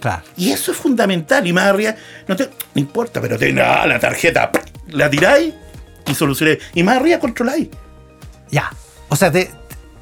Claro. 0.00 0.22
Y 0.36 0.50
eso 0.50 0.72
es 0.72 0.78
fundamental. 0.78 1.46
Y 1.46 1.52
más 1.52 1.66
arriba, 1.68 1.94
no, 2.26 2.34
te, 2.34 2.46
no 2.46 2.80
importa, 2.80 3.20
pero 3.20 3.38
te, 3.38 3.52
no, 3.52 3.62
la 3.86 4.00
tarjeta, 4.00 4.50
la 4.88 5.08
tiráis 5.08 5.54
y 6.08 6.14
solucionáis. 6.16 6.58
Y 6.74 6.82
más 6.82 6.96
arriba 6.96 7.20
controláis. 7.20 7.68
Ya. 8.50 8.68
O 9.08 9.14
sea, 9.14 9.30
te- 9.30 9.48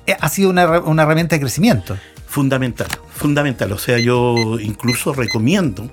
te- 0.07 0.17
ha 0.19 0.29
sido 0.31 0.49
una, 0.49 0.81
una 0.81 1.03
herramienta 1.03 1.37
de 1.37 1.41
crecimiento. 1.41 1.99
Fundamental, 2.31 2.87
fundamental. 3.13 3.73
O 3.73 3.79
sea, 3.79 3.99
yo 3.99 4.61
incluso 4.61 5.13
recomiendo, 5.13 5.91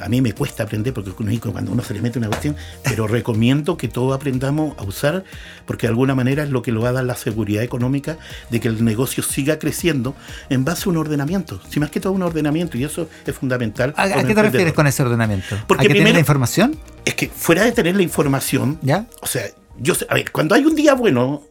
a 0.00 0.08
mí 0.08 0.20
me 0.20 0.32
cuesta 0.32 0.64
aprender 0.64 0.92
porque 0.92 1.12
cuando 1.38 1.70
uno 1.70 1.80
se 1.84 1.94
le 1.94 2.02
mete 2.02 2.18
una 2.18 2.26
cuestión, 2.26 2.56
pero 2.82 3.06
recomiendo 3.06 3.76
que 3.76 3.86
todos 3.86 4.16
aprendamos 4.16 4.76
a 4.78 4.82
usar, 4.82 5.22
porque 5.64 5.86
de 5.86 5.92
alguna 5.92 6.16
manera 6.16 6.42
es 6.42 6.50
lo 6.50 6.60
que 6.60 6.72
lo 6.72 6.80
va 6.80 6.88
a 6.88 6.92
dar 6.94 7.04
la 7.04 7.14
seguridad 7.14 7.62
económica 7.62 8.18
de 8.50 8.58
que 8.58 8.66
el 8.66 8.84
negocio 8.84 9.22
siga 9.22 9.60
creciendo 9.60 10.16
en 10.50 10.64
base 10.64 10.88
a 10.88 10.90
un 10.90 10.96
ordenamiento. 10.96 11.60
Si 11.70 11.78
más 11.78 11.88
que 11.88 12.00
todo 12.00 12.12
un 12.14 12.22
ordenamiento, 12.22 12.76
y 12.76 12.82
eso 12.82 13.08
es 13.24 13.32
fundamental. 13.36 13.94
¿A, 13.96 14.24
qué 14.24 14.34
te 14.34 14.42
refieres 14.42 14.72
con 14.72 14.88
ese 14.88 15.04
ordenamiento? 15.04 15.56
Porque 15.68 15.86
¿A 15.86 15.88
que 15.88 15.94
tener 15.94 16.14
la 16.14 16.18
información? 16.18 16.76
Es 17.04 17.14
que 17.14 17.28
fuera 17.28 17.62
de 17.62 17.70
tener 17.70 17.94
la 17.94 18.02
información, 18.02 18.80
¿Ya? 18.82 19.06
o 19.22 19.26
sea, 19.28 19.44
yo 19.78 19.94
sé, 19.94 20.04
a 20.10 20.14
ver, 20.14 20.32
cuando 20.32 20.56
hay 20.56 20.64
un 20.64 20.74
día 20.74 20.94
bueno, 20.94 21.44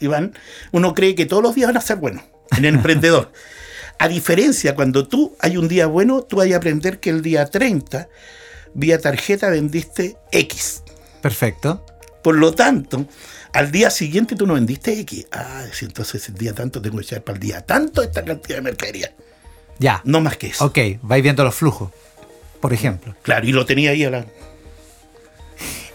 Iván, 0.00 0.32
uno 0.72 0.94
cree 0.94 1.14
que 1.14 1.26
todos 1.26 1.44
los 1.44 1.54
días 1.54 1.68
van 1.68 1.76
a 1.76 1.80
ser 1.80 1.98
buenos 1.98 2.24
en 2.56 2.64
el 2.64 2.74
emprendedor. 2.76 3.32
A 3.98 4.08
diferencia, 4.08 4.74
cuando 4.74 5.08
tú 5.08 5.36
hay 5.40 5.56
un 5.56 5.68
día 5.68 5.86
bueno, 5.86 6.22
tú 6.22 6.36
vas 6.36 6.50
a 6.50 6.56
aprender 6.56 7.00
que 7.00 7.10
el 7.10 7.22
día 7.22 7.46
30, 7.46 8.08
vía 8.74 8.98
tarjeta, 9.00 9.48
vendiste 9.48 10.16
X. 10.30 10.82
Perfecto. 11.22 11.84
Por 12.22 12.36
lo 12.36 12.52
tanto, 12.52 13.06
al 13.52 13.70
día 13.70 13.90
siguiente 13.90 14.36
tú 14.36 14.46
no 14.46 14.54
vendiste 14.54 14.98
X. 15.00 15.26
Ah, 15.32 15.64
entonces 15.80 16.28
el 16.28 16.34
día 16.34 16.52
tanto 16.52 16.82
tengo 16.82 16.98
que 16.98 17.04
echar 17.04 17.22
para 17.22 17.36
el 17.36 17.40
día 17.40 17.60
tanto 17.62 18.02
esta 18.02 18.24
cantidad 18.24 18.56
de 18.56 18.62
mercadería. 18.62 19.14
Ya. 19.78 20.02
No 20.04 20.20
más 20.20 20.36
que 20.36 20.48
eso. 20.48 20.64
Ok, 20.64 20.78
vais 21.02 21.22
viendo 21.22 21.44
los 21.44 21.54
flujos, 21.54 21.90
por 22.60 22.72
ejemplo. 22.72 23.14
Claro, 23.22 23.46
y 23.46 23.52
lo 23.52 23.64
tenía 23.64 23.90
ahí 23.90 24.04
a 24.04 24.10
la... 24.10 24.26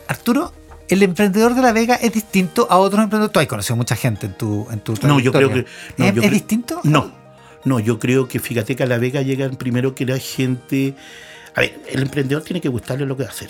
Arturo, 0.07 0.53
el 0.93 1.03
emprendedor 1.03 1.55
de 1.55 1.61
La 1.61 1.71
Vega 1.73 1.95
es 1.95 2.11
distinto 2.13 2.67
a 2.69 2.77
otros 2.77 3.01
emprendedores. 3.03 3.31
Tú 3.33 3.39
has 3.39 3.47
conocido 3.47 3.75
mucha 3.75 3.95
gente 3.95 4.25
en 4.27 4.33
tu 4.33 4.67
en 4.71 4.79
tu 4.79 4.93
No, 5.03 5.19
yo 5.19 5.31
creo 5.31 5.49
que. 5.49 5.65
no, 5.97 6.05
¿Es, 6.05 6.13
yo 6.15 6.21
es 6.21 6.27
cre- 6.27 6.31
distinto? 6.31 6.79
No, 6.83 7.11
no, 7.65 7.79
yo 7.79 7.99
creo 7.99 8.27
que 8.27 8.39
fíjate 8.39 8.75
que 8.75 8.83
a 8.83 8.85
La 8.87 8.97
Vega 8.97 9.21
llegan 9.21 9.55
primero 9.55 9.95
que 9.95 10.05
la 10.05 10.17
gente. 10.19 10.95
A 11.55 11.61
ver, 11.61 11.79
el 11.89 12.01
emprendedor 12.01 12.43
tiene 12.43 12.61
que 12.61 12.69
gustarle 12.69 13.05
lo 13.05 13.15
que 13.17 13.23
va 13.23 13.29
a 13.29 13.31
hacer. 13.33 13.49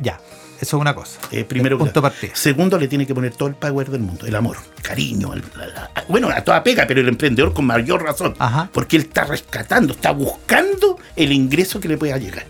Ya, 0.00 0.20
eso 0.60 0.76
es 0.76 0.80
una 0.80 0.94
cosa. 0.94 1.18
Eh, 1.32 1.44
primero 1.44 1.76
que- 1.76 1.84
punto 1.84 2.00
partida. 2.00 2.32
Segundo, 2.34 2.78
le 2.78 2.86
tiene 2.88 3.06
que 3.06 3.14
poner 3.14 3.32
todo 3.34 3.48
el 3.48 3.54
power 3.56 3.90
del 3.90 4.00
mundo, 4.02 4.24
el 4.26 4.34
amor, 4.36 4.56
el 4.76 4.82
cariño. 4.82 5.32
el- 5.34 5.42
la- 5.56 5.66
la- 5.66 5.90
bueno, 6.08 6.28
a 6.28 6.40
toda 6.42 6.62
pega, 6.62 6.86
pero 6.86 7.00
el 7.00 7.08
emprendedor 7.08 7.52
con 7.52 7.64
mayor 7.66 8.02
razón. 8.02 8.34
Ajá. 8.38 8.68
Porque 8.72 8.96
él 8.96 9.02
está 9.02 9.24
rescatando, 9.24 9.92
está 9.94 10.12
buscando 10.12 10.98
el 11.16 11.32
ingreso 11.32 11.80
que 11.80 11.88
le 11.88 11.98
pueda 11.98 12.16
llegar. 12.18 12.46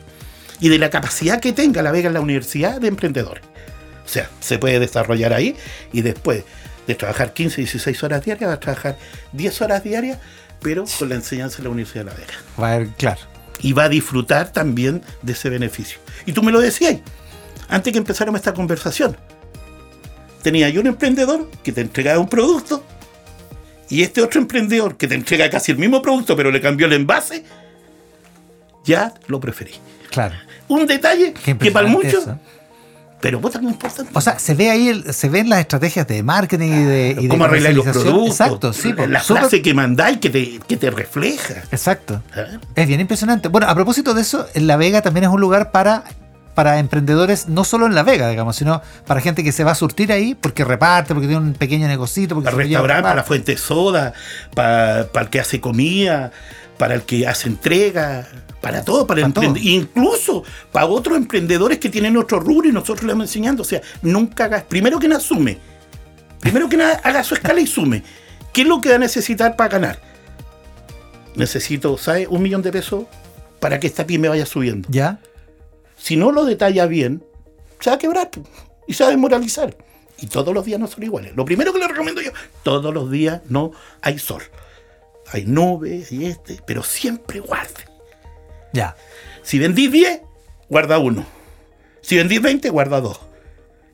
Y 0.60 0.68
de 0.68 0.78
la 0.78 0.90
capacidad 0.90 1.40
que 1.40 1.52
tenga 1.54 1.80
La 1.82 1.90
Vega 1.90 2.08
en 2.08 2.14
la 2.14 2.20
Universidad 2.20 2.78
de 2.80 2.88
Emprendedores. 2.88 3.42
O 4.10 4.12
sea, 4.12 4.28
se 4.40 4.58
puede 4.58 4.80
desarrollar 4.80 5.32
ahí 5.32 5.54
y 5.92 6.00
después 6.00 6.42
de 6.88 6.96
trabajar 6.96 7.32
15, 7.32 7.58
16 7.60 8.02
horas 8.02 8.24
diarias, 8.24 8.50
va 8.50 8.54
a 8.54 8.58
trabajar 8.58 8.98
10 9.34 9.62
horas 9.62 9.84
diarias, 9.84 10.18
pero 10.60 10.84
con 10.98 11.08
la 11.10 11.14
enseñanza 11.14 11.58
de 11.58 11.62
la 11.62 11.70
Universidad 11.70 12.06
de 12.06 12.10
La 12.10 12.16
Vega 12.16 12.32
Va 12.60 12.70
a 12.70 12.74
haber, 12.74 12.88
claro. 12.88 13.20
y 13.60 13.72
va 13.72 13.84
a 13.84 13.88
disfrutar 13.88 14.50
también 14.50 15.00
de 15.22 15.32
ese 15.32 15.48
beneficio. 15.48 16.00
Y 16.26 16.32
tú 16.32 16.42
me 16.42 16.50
lo 16.50 16.58
decías 16.58 16.96
antes 17.68 17.92
que 17.92 18.00
empezáramos 18.00 18.40
esta 18.40 18.52
conversación. 18.52 19.16
Tenía 20.42 20.68
yo 20.70 20.80
un 20.80 20.88
emprendedor 20.88 21.48
que 21.62 21.70
te 21.70 21.80
entregaba 21.80 22.18
un 22.18 22.28
producto 22.28 22.84
y 23.88 24.02
este 24.02 24.22
otro 24.22 24.40
emprendedor 24.40 24.96
que 24.96 25.06
te 25.06 25.14
entrega 25.14 25.48
casi 25.50 25.70
el 25.70 25.78
mismo 25.78 26.02
producto 26.02 26.34
pero 26.34 26.50
le 26.50 26.60
cambió 26.60 26.88
el 26.88 26.94
envase, 26.94 27.44
ya 28.84 29.14
lo 29.28 29.38
preferí. 29.38 29.74
Claro. 30.10 30.34
Un 30.66 30.88
detalle 30.88 31.32
que 31.32 31.70
para 31.70 31.86
muchos. 31.86 32.26
Pero 33.20 33.38
vos 33.40 33.52
también 33.52 33.74
importante. 33.74 34.10
O 34.14 34.20
sea, 34.20 34.38
se 34.38 34.54
ve 34.54 34.70
ahí, 34.70 34.88
el- 34.88 35.12
se 35.12 35.28
ven 35.28 35.48
las 35.48 35.60
estrategias 35.60 36.06
de 36.06 36.22
marketing 36.22 36.68
y 36.68 36.84
de, 36.84 37.16
y 37.20 37.28
cómo 37.28 37.44
arreglar 37.44 37.74
los 37.74 37.84
productos, 37.86 38.28
Exacto, 38.40 38.72
sí. 38.72 38.92
pues, 38.92 39.08
la 39.10 39.20
frase 39.20 39.62
que 39.62 39.74
mandáis 39.74 40.18
que 40.18 40.30
te, 40.30 40.60
que 40.66 40.76
te 40.76 40.90
refleja. 40.90 41.62
Exacto. 41.70 42.22
¿Ah? 42.34 42.58
Es 42.74 42.86
bien 42.88 43.00
impresionante. 43.00 43.48
Bueno, 43.48 43.66
a 43.68 43.74
propósito 43.74 44.14
de 44.14 44.22
eso, 44.22 44.46
La 44.54 44.76
Vega 44.76 45.02
también 45.02 45.24
es 45.24 45.30
un 45.30 45.40
lugar 45.40 45.70
para, 45.70 46.04
para 46.54 46.78
emprendedores, 46.78 47.48
no 47.48 47.64
solo 47.64 47.86
en 47.86 47.94
La 47.94 48.02
Vega, 48.02 48.28
digamos, 48.28 48.56
sino 48.56 48.82
para 49.06 49.20
gente 49.20 49.44
que 49.44 49.52
se 49.52 49.64
va 49.64 49.72
a 49.72 49.74
surtir 49.74 50.12
ahí 50.12 50.34
porque 50.34 50.64
reparte, 50.64 51.14
porque 51.14 51.28
tiene 51.28 51.42
un 51.42 51.52
pequeño 51.54 51.86
negocito. 51.88 52.34
Porque 52.34 52.50
Para 52.50 52.98
a 52.98 53.02
para 53.02 53.14
la 53.16 53.24
fuente 53.24 53.52
de 53.52 53.58
soda, 53.58 54.12
para, 54.54 55.06
para 55.08 55.24
el 55.24 55.30
que 55.30 55.40
hace 55.40 55.60
comida, 55.60 56.32
para 56.80 56.94
el 56.94 57.02
que 57.02 57.26
hace 57.26 57.46
entrega, 57.46 58.26
para 58.62 58.82
todo, 58.82 59.06
para 59.06 59.20
Para 59.20 59.34
todo. 59.34 59.54
incluso 59.58 60.44
para 60.72 60.86
otros 60.86 61.18
emprendedores 61.18 61.78
que 61.78 61.90
tienen 61.90 62.16
otro 62.16 62.40
rubro 62.40 62.70
y 62.70 62.72
nosotros 62.72 63.02
le 63.02 63.12
vamos 63.12 63.26
enseñando. 63.28 63.60
O 63.60 63.66
sea, 63.66 63.82
nunca 64.00 64.46
hagas, 64.46 64.62
primero 64.62 64.98
que 64.98 65.06
nada 65.06 65.20
sume, 65.20 65.58
primero 66.40 66.70
que 66.70 66.78
nada 66.78 66.98
haga 67.04 67.22
su 67.22 67.34
escala 67.34 67.60
y 67.60 67.66
sume. 67.66 68.02
¿Qué 68.54 68.62
es 68.62 68.66
lo 68.66 68.80
que 68.80 68.88
va 68.88 68.94
a 68.94 68.98
necesitar 68.98 69.56
para 69.56 69.68
ganar? 69.68 70.00
Necesito, 71.34 71.98
¿sabes? 71.98 72.28
Un 72.30 72.40
millón 72.40 72.62
de 72.62 72.72
pesos 72.72 73.04
para 73.60 73.78
que 73.78 73.86
esta 73.86 74.06
pyme 74.06 74.30
vaya 74.30 74.46
subiendo. 74.46 74.88
¿Ya? 74.90 75.20
Si 75.98 76.16
no 76.16 76.32
lo 76.32 76.46
detalla 76.46 76.86
bien, 76.86 77.22
se 77.78 77.90
va 77.90 77.96
a 77.96 77.98
quebrar 77.98 78.30
y 78.88 78.94
se 78.94 79.02
va 79.02 79.08
a 79.08 79.10
desmoralizar. 79.10 79.76
Y 80.18 80.28
todos 80.28 80.54
los 80.54 80.64
días 80.64 80.80
no 80.80 80.86
son 80.86 81.02
iguales. 81.02 81.36
Lo 81.36 81.44
primero 81.44 81.74
que 81.74 81.78
le 81.78 81.88
recomiendo 81.88 82.22
yo, 82.22 82.30
todos 82.62 82.94
los 82.94 83.10
días 83.10 83.42
no 83.50 83.72
hay 84.00 84.18
sol. 84.18 84.42
Hay 85.32 85.44
nubes 85.46 86.10
y 86.12 86.26
este, 86.26 86.60
pero 86.66 86.82
siempre 86.82 87.40
guarde. 87.40 87.84
Ya. 88.72 88.96
Si 89.42 89.58
vendís 89.58 89.90
10, 89.90 90.20
guarda 90.68 90.98
uno. 90.98 91.24
Si 92.00 92.16
vendís 92.16 92.40
20, 92.42 92.68
guarda 92.70 93.00
dos. 93.00 93.20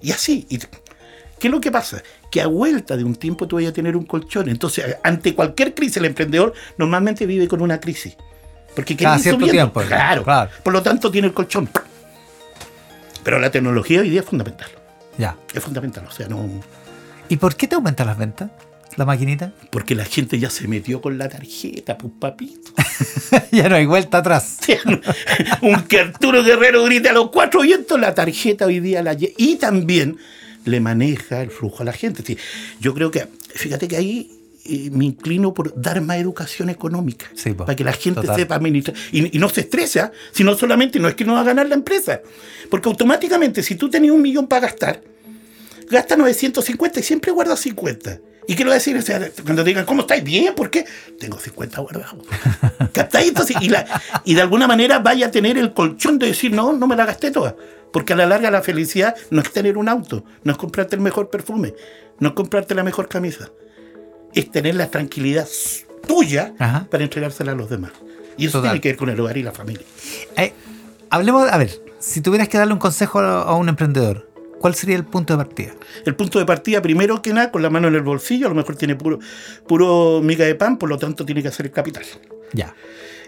Y 0.00 0.12
así. 0.12 0.46
Y, 0.48 0.58
¿Qué 0.58 1.48
es 1.48 1.50
lo 1.50 1.60
que 1.60 1.70
pasa? 1.70 2.02
Que 2.30 2.40
a 2.40 2.46
vuelta 2.46 2.96
de 2.96 3.04
un 3.04 3.14
tiempo 3.14 3.46
tú 3.46 3.56
vas 3.56 3.66
a 3.66 3.72
tener 3.72 3.96
un 3.96 4.06
colchón. 4.06 4.48
Entonces, 4.48 4.96
ante 5.02 5.34
cualquier 5.34 5.74
crisis, 5.74 5.98
el 5.98 6.06
emprendedor 6.06 6.54
normalmente 6.78 7.26
vive 7.26 7.48
con 7.48 7.60
una 7.60 7.80
crisis. 7.80 8.16
Porque 8.74 8.96
quiere 8.96 9.10
Cada 9.10 9.18
cierto 9.18 9.46
subiendo. 9.46 9.72
tiempo, 9.72 9.80
Claro, 9.88 10.22
claro. 10.24 10.50
Por 10.62 10.72
lo 10.72 10.82
tanto, 10.82 11.10
tiene 11.10 11.28
el 11.28 11.34
colchón. 11.34 11.68
Pero 13.22 13.38
la 13.38 13.50
tecnología 13.50 14.00
hoy 14.00 14.10
día 14.10 14.20
es 14.20 14.26
fundamental. 14.26 14.68
Ya. 15.18 15.36
Es 15.52 15.62
fundamental. 15.62 16.06
O 16.06 16.10
sea, 16.10 16.28
no. 16.28 16.48
¿Y 17.28 17.36
por 17.36 17.56
qué 17.56 17.66
te 17.66 17.74
aumentan 17.74 18.06
las 18.06 18.18
ventas? 18.18 18.50
La 18.96 19.04
maquinita. 19.04 19.52
Porque 19.70 19.94
la 19.94 20.04
gente 20.04 20.38
ya 20.38 20.48
se 20.48 20.66
metió 20.68 21.00
con 21.00 21.18
la 21.18 21.28
tarjeta, 21.28 21.98
pues 21.98 22.12
papito. 22.18 22.72
ya 23.52 23.68
no 23.68 23.76
hay 23.76 23.84
vuelta 23.84 24.18
atrás. 24.18 24.58
un 25.62 25.82
que 25.82 26.00
Arturo 26.00 26.42
Guerrero 26.42 26.84
grite 26.84 27.10
a 27.10 27.12
los 27.12 27.30
cuatro 27.30 27.60
vientos, 27.60 28.00
la 28.00 28.14
tarjeta 28.14 28.66
hoy 28.66 28.80
día 28.80 29.02
la 29.02 29.16
Y 29.36 29.56
también 29.56 30.16
le 30.64 30.80
maneja 30.80 31.42
el 31.42 31.50
flujo 31.50 31.82
a 31.82 31.84
la 31.86 31.92
gente. 31.92 32.22
Sí, 32.24 32.38
Yo 32.80 32.94
creo 32.94 33.10
que, 33.10 33.28
fíjate 33.54 33.86
que 33.86 33.96
ahí 33.98 34.30
eh, 34.64 34.90
me 34.90 35.04
inclino 35.04 35.52
por 35.52 35.78
dar 35.80 36.00
más 36.00 36.16
educación 36.16 36.70
económica. 36.70 37.26
Sí, 37.34 37.52
po. 37.52 37.66
para 37.66 37.76
que 37.76 37.84
la 37.84 37.92
gente 37.92 38.22
Total. 38.22 38.36
sepa 38.36 38.54
administrar. 38.54 38.96
Y, 39.12 39.36
y 39.36 39.38
no 39.38 39.50
se 39.50 39.60
estresa, 39.60 40.10
sino 40.32 40.56
solamente 40.56 40.98
no 40.98 41.08
es 41.08 41.14
que 41.14 41.24
no 41.26 41.34
va 41.34 41.40
a 41.40 41.44
ganar 41.44 41.68
la 41.68 41.74
empresa. 41.74 42.22
Porque 42.70 42.88
automáticamente, 42.88 43.62
si 43.62 43.74
tú 43.74 43.90
tenías 43.90 44.14
un 44.14 44.22
millón 44.22 44.46
para 44.46 44.62
gastar, 44.62 45.02
gasta 45.90 46.16
950 46.16 47.00
y 47.00 47.02
siempre 47.02 47.30
guarda 47.30 47.56
50. 47.56 48.20
¿Y 48.48 48.62
a 48.62 48.74
decir? 48.74 48.96
O 48.96 49.02
sea, 49.02 49.20
cuando 49.42 49.62
te 49.64 49.68
digan, 49.70 49.84
¿cómo 49.84 50.02
estáis? 50.02 50.22
Bien, 50.22 50.54
¿por 50.54 50.70
qué? 50.70 50.84
Tengo 51.18 51.38
50 51.38 51.80
guardados. 51.80 52.14
¿Captáis? 52.92 53.28
Entonces, 53.28 53.56
y, 53.60 53.68
la- 53.68 53.86
y 54.24 54.34
de 54.34 54.40
alguna 54.40 54.66
manera 54.66 54.98
vaya 55.00 55.26
a 55.26 55.30
tener 55.30 55.58
el 55.58 55.72
colchón 55.74 56.18
de 56.18 56.26
decir, 56.28 56.52
no, 56.52 56.72
no 56.72 56.86
me 56.86 56.94
la 56.96 57.06
gasté 57.06 57.30
toda. 57.30 57.56
Porque 57.92 58.12
a 58.12 58.16
la 58.16 58.26
larga 58.26 58.50
la 58.50 58.62
felicidad 58.62 59.16
no 59.30 59.40
es 59.40 59.50
tener 59.52 59.76
un 59.78 59.88
auto, 59.88 60.24
no 60.44 60.52
es 60.52 60.58
comprarte 60.58 60.94
el 60.96 61.02
mejor 61.02 61.30
perfume, 61.30 61.74
no 62.20 62.28
es 62.28 62.34
comprarte 62.34 62.74
la 62.74 62.84
mejor 62.84 63.08
camisa. 63.08 63.50
Es 64.34 64.50
tener 64.50 64.74
la 64.74 64.90
tranquilidad 64.90 65.48
tuya 66.06 66.52
Ajá. 66.58 66.86
para 66.90 67.04
entregársela 67.04 67.52
a 67.52 67.54
los 67.54 67.68
demás. 67.70 67.92
Y 68.36 68.46
eso 68.46 68.58
Total. 68.58 68.72
tiene 68.72 68.80
que 68.82 68.88
ver 68.90 68.96
con 68.96 69.08
el 69.08 69.18
hogar 69.18 69.36
y 69.38 69.42
la 69.42 69.52
familia. 69.52 69.84
Eh, 70.36 70.52
hablemos, 71.10 71.50
a 71.50 71.56
ver, 71.56 71.70
si 71.98 72.20
tuvieras 72.20 72.48
que 72.48 72.58
darle 72.58 72.74
un 72.74 72.78
consejo 72.78 73.18
a, 73.20 73.42
a 73.42 73.54
un 73.54 73.68
emprendedor, 73.68 74.28
¿cuál 74.66 74.74
sería 74.74 74.96
el 74.96 75.04
punto 75.04 75.32
de 75.32 75.44
partida? 75.44 75.74
El 76.04 76.16
punto 76.16 76.40
de 76.40 76.44
partida, 76.44 76.82
primero 76.82 77.22
que 77.22 77.32
nada, 77.32 77.52
con 77.52 77.62
la 77.62 77.70
mano 77.70 77.86
en 77.86 77.94
el 77.94 78.02
bolsillo, 78.02 78.46
a 78.46 78.48
lo 78.48 78.56
mejor 78.56 78.74
tiene 78.74 78.96
puro, 78.96 79.20
puro 79.68 80.20
miga 80.24 80.44
de 80.44 80.56
pan, 80.56 80.76
por 80.76 80.88
lo 80.88 80.98
tanto 80.98 81.24
tiene 81.24 81.40
que 81.40 81.46
hacer 81.46 81.66
el 81.66 81.72
capital. 81.72 82.02
Ya. 82.52 82.74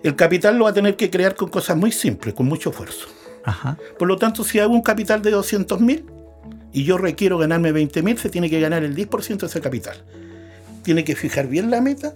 El 0.03 0.17
capital 0.17 0.59
lo 0.59 0.65
va 0.65 0.71
a 0.71 0.73
tener 0.73 0.97
que 0.97 1.11
crear 1.11 1.37
con 1.37 1.49
cosas 1.49 1.77
muy 1.77 1.93
simples, 1.93 2.35
con 2.35 2.47
mucho 2.47 2.71
esfuerzo. 2.71 3.07
Ajá. 3.45 3.79
Por 4.01 4.09
lo 4.09 4.17
tanto, 4.17 4.43
si 4.43 4.59
hago 4.59 4.75
un 4.75 4.83
capital 4.83 5.23
de 5.23 5.31
200 5.31 5.81
mil 5.81 6.07
y 6.73 6.83
yo 6.83 6.99
requiero 6.99 7.39
ganarme 7.39 7.71
20 7.71 8.03
mil, 8.03 8.19
se 8.19 8.31
tiene 8.31 8.51
que 8.51 8.59
ganar 8.59 8.83
el 8.83 8.97
10% 8.97 9.39
de 9.39 9.47
ese 9.47 9.61
capital. 9.61 10.03
Tiene 10.83 11.05
que 11.05 11.15
fijar 11.15 11.47
bien 11.47 11.71
la 11.71 11.81
meta, 11.81 12.15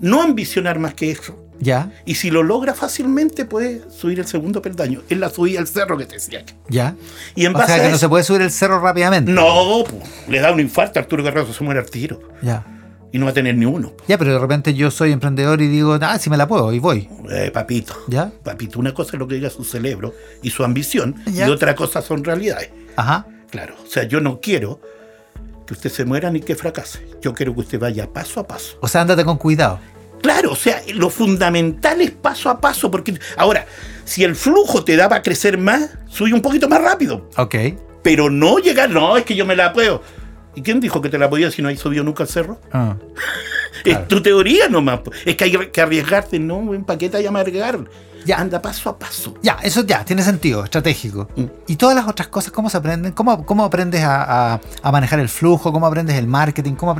no 0.00 0.22
ambicionar 0.22 0.78
más 0.78 0.94
que 0.94 1.10
eso. 1.10 1.43
Ya. 1.60 1.90
Y 2.04 2.16
si 2.16 2.30
lo 2.30 2.42
logra 2.42 2.74
fácilmente, 2.74 3.44
puede 3.44 3.82
subir 3.90 4.18
el 4.20 4.26
segundo 4.26 4.60
peldaño. 4.60 5.02
Es 5.08 5.18
la 5.18 5.30
subida 5.30 5.60
al 5.60 5.66
cerro 5.68 5.96
que 5.96 6.04
te 6.06 6.14
decía. 6.16 6.44
Ya. 6.68 6.94
Y 7.34 7.46
en 7.46 7.54
O 7.54 7.58
base 7.58 7.66
sea 7.68 7.76
a 7.76 7.78
que 7.78 7.84
no 7.84 7.90
eso- 7.96 7.98
se 8.00 8.08
puede 8.08 8.24
subir 8.24 8.42
el 8.42 8.50
cerro 8.50 8.80
rápidamente. 8.80 9.30
No, 9.32 9.84
po, 9.88 10.00
le 10.28 10.40
da 10.40 10.52
un 10.52 10.60
infarto 10.60 10.98
a 10.98 11.02
Arturo 11.02 11.22
Guerrero, 11.22 11.52
se 11.52 11.64
muere 11.64 11.80
al 11.80 11.86
tiro. 11.90 12.20
Ya. 12.42 12.66
Y 13.12 13.18
no 13.18 13.26
va 13.26 13.30
a 13.30 13.34
tener 13.34 13.54
ni 13.56 13.64
uno. 13.64 13.92
Ya, 14.08 14.18
pero 14.18 14.32
de 14.32 14.38
repente 14.40 14.74
yo 14.74 14.90
soy 14.90 15.12
emprendedor 15.12 15.62
y 15.62 15.68
digo, 15.68 15.96
ah, 16.02 16.18
si 16.18 16.28
me 16.30 16.36
la 16.36 16.48
puedo, 16.48 16.72
y 16.72 16.80
voy. 16.80 17.08
Eh, 17.30 17.50
papito. 17.54 17.94
¿Ya? 18.08 18.32
Papito, 18.42 18.80
una 18.80 18.92
cosa 18.92 19.12
es 19.12 19.20
lo 19.20 19.28
que 19.28 19.36
diga 19.36 19.50
su 19.50 19.62
cerebro 19.62 20.12
y 20.42 20.50
su 20.50 20.64
ambición, 20.64 21.14
Ya. 21.26 21.46
y 21.46 21.50
otra 21.50 21.76
cosa 21.76 22.02
son 22.02 22.24
realidades. 22.24 22.70
Ajá. 22.96 23.26
Claro. 23.50 23.76
O 23.84 23.86
sea, 23.88 24.02
yo 24.02 24.20
no 24.20 24.40
quiero 24.40 24.80
que 25.64 25.74
usted 25.74 25.90
se 25.90 26.04
muera 26.04 26.28
ni 26.32 26.40
que 26.40 26.56
fracase. 26.56 27.06
Yo 27.22 27.32
quiero 27.34 27.54
que 27.54 27.60
usted 27.60 27.78
vaya 27.78 28.12
paso 28.12 28.40
a 28.40 28.46
paso. 28.48 28.76
O 28.80 28.88
sea, 28.88 29.02
ándate 29.02 29.24
con 29.24 29.38
cuidado. 29.38 29.78
Claro, 30.24 30.52
o 30.52 30.56
sea, 30.56 30.80
lo 30.94 31.10
fundamental 31.10 32.00
es 32.00 32.10
paso 32.10 32.48
a 32.48 32.58
paso, 32.58 32.90
porque 32.90 33.18
ahora, 33.36 33.66
si 34.06 34.24
el 34.24 34.34
flujo 34.34 34.82
te 34.82 34.96
da 34.96 35.06
para 35.06 35.20
crecer 35.20 35.58
más, 35.58 35.90
sube 36.08 36.32
un 36.32 36.40
poquito 36.40 36.66
más 36.66 36.80
rápido. 36.80 37.28
Ok. 37.36 37.54
Pero 38.02 38.30
no 38.30 38.56
llegar, 38.58 38.88
no, 38.88 39.18
es 39.18 39.24
que 39.26 39.36
yo 39.36 39.44
me 39.44 39.54
la 39.54 39.74
puedo. 39.74 40.00
¿Y 40.54 40.62
quién 40.62 40.80
dijo 40.80 41.02
que 41.02 41.10
te 41.10 41.18
la 41.18 41.28
podía 41.28 41.50
si 41.50 41.60
no 41.60 41.68
hay 41.68 41.76
subido 41.76 42.02
nunca 42.04 42.22
al 42.22 42.28
cerro? 42.30 42.58
Ah. 42.72 42.96
Es 43.84 44.08
tu 44.08 44.22
teoría 44.22 44.66
nomás. 44.70 45.00
Es 45.26 45.36
que 45.36 45.44
hay 45.44 45.52
que 45.70 45.80
arriesgarte, 45.82 46.38
no, 46.38 46.72
en 46.72 46.84
paqueta 46.84 47.20
y 47.20 47.26
amargar. 47.26 47.80
Ya. 48.24 48.38
Anda 48.38 48.62
paso 48.62 48.88
a 48.88 48.98
paso. 48.98 49.34
Ya, 49.42 49.58
eso 49.62 49.84
ya, 49.84 50.06
tiene 50.06 50.22
sentido, 50.22 50.64
estratégico. 50.64 51.28
Mm. 51.36 51.44
¿Y 51.66 51.76
todas 51.76 51.94
las 51.94 52.08
otras 52.08 52.28
cosas 52.28 52.50
cómo 52.50 52.70
se 52.70 52.78
aprenden? 52.78 53.12
¿Cómo, 53.12 53.44
cómo 53.44 53.62
aprendes 53.62 54.02
a, 54.02 54.54
a- 54.54 54.60
a 54.82 54.90
manejar 54.92 55.20
el 55.20 55.28
flujo? 55.28 55.70
¿Cómo 55.70 55.86
aprendes 55.86 56.16
el 56.16 56.26
marketing? 56.26 56.76
¿Cómo 56.76 56.96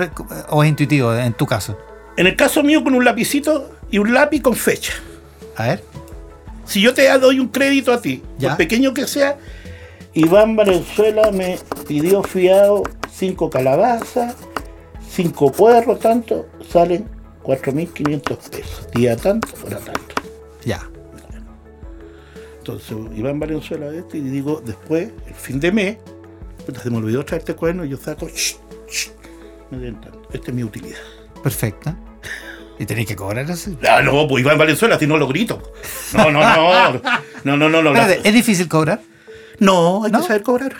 ¿O 0.50 0.62
es 0.62 0.68
intuitivo 0.68 1.14
en 1.14 1.32
tu 1.32 1.46
caso? 1.46 1.78
En 2.16 2.26
el 2.26 2.36
caso 2.36 2.62
mío, 2.62 2.82
con 2.84 2.94
un 2.94 3.04
lapicito 3.04 3.70
y 3.90 3.98
un 3.98 4.14
lápiz 4.14 4.40
con 4.40 4.54
fecha. 4.54 4.92
A 5.56 5.66
ver. 5.68 5.84
Si 6.64 6.80
yo 6.80 6.94
te 6.94 7.06
doy 7.18 7.40
un 7.40 7.48
crédito 7.48 7.92
a 7.92 8.00
ti, 8.00 8.22
Ya. 8.38 8.50
por 8.50 8.58
pequeño 8.58 8.94
que 8.94 9.06
sea, 9.06 9.36
Iván 10.14 10.56
Valenzuela 10.56 11.30
me 11.32 11.58
pidió 11.86 12.22
fiado 12.22 12.82
cinco 13.12 13.50
calabazas, 13.50 14.34
cinco 15.10 15.50
puerros, 15.52 15.98
tanto, 15.98 16.46
salen 16.70 17.08
4.500 17.42 18.36
pesos. 18.50 18.88
Día 18.94 19.16
tanto, 19.16 19.48
hora 19.66 19.78
tanto. 19.78 20.14
Ya. 20.64 20.88
Entonces, 22.58 22.96
Iván 23.14 23.38
Valenzuela 23.38 23.92
este 23.94 24.18
y 24.18 24.22
digo, 24.22 24.62
después, 24.64 25.10
el 25.26 25.34
fin 25.34 25.60
de 25.60 25.70
mes, 25.72 25.96
Puta, 26.64 26.80
se 26.80 26.88
me 26.88 26.96
olvidó 26.96 27.22
traerte 27.26 27.54
cuerno 27.54 27.84
y 27.84 27.90
yo 27.90 27.98
saco. 27.98 28.26
shh, 28.26 28.56
shh, 28.88 29.10
me 29.70 29.76
voy 29.78 29.88
entrando. 29.88 30.22
Esta 30.32 30.50
es 30.50 30.54
mi 30.54 30.64
utilidad. 30.64 30.96
Perfecto. 31.44 31.94
¿Y 32.78 32.86
tenéis 32.86 33.06
que 33.06 33.14
cobrar 33.14 33.48
así? 33.50 33.76
Ah, 33.88 34.02
no, 34.02 34.26
pues 34.26 34.42
iba 34.42 34.52
en 34.52 34.58
Valenzuela, 34.58 34.98
si 34.98 35.06
no 35.06 35.16
lo 35.16 35.28
grito. 35.28 35.74
No, 36.14 36.30
no, 36.32 36.40
no. 36.40 37.00
No, 37.44 37.56
no, 37.56 37.68
no, 37.68 37.82
no. 37.82 37.90
Espérate, 37.94 38.26
¿es 38.26 38.34
difícil 38.34 38.66
cobrar? 38.66 39.00
No, 39.60 40.04
hay 40.04 40.10
¿No? 40.10 40.20
que 40.22 40.26
saber 40.26 40.42
cobrar. 40.42 40.74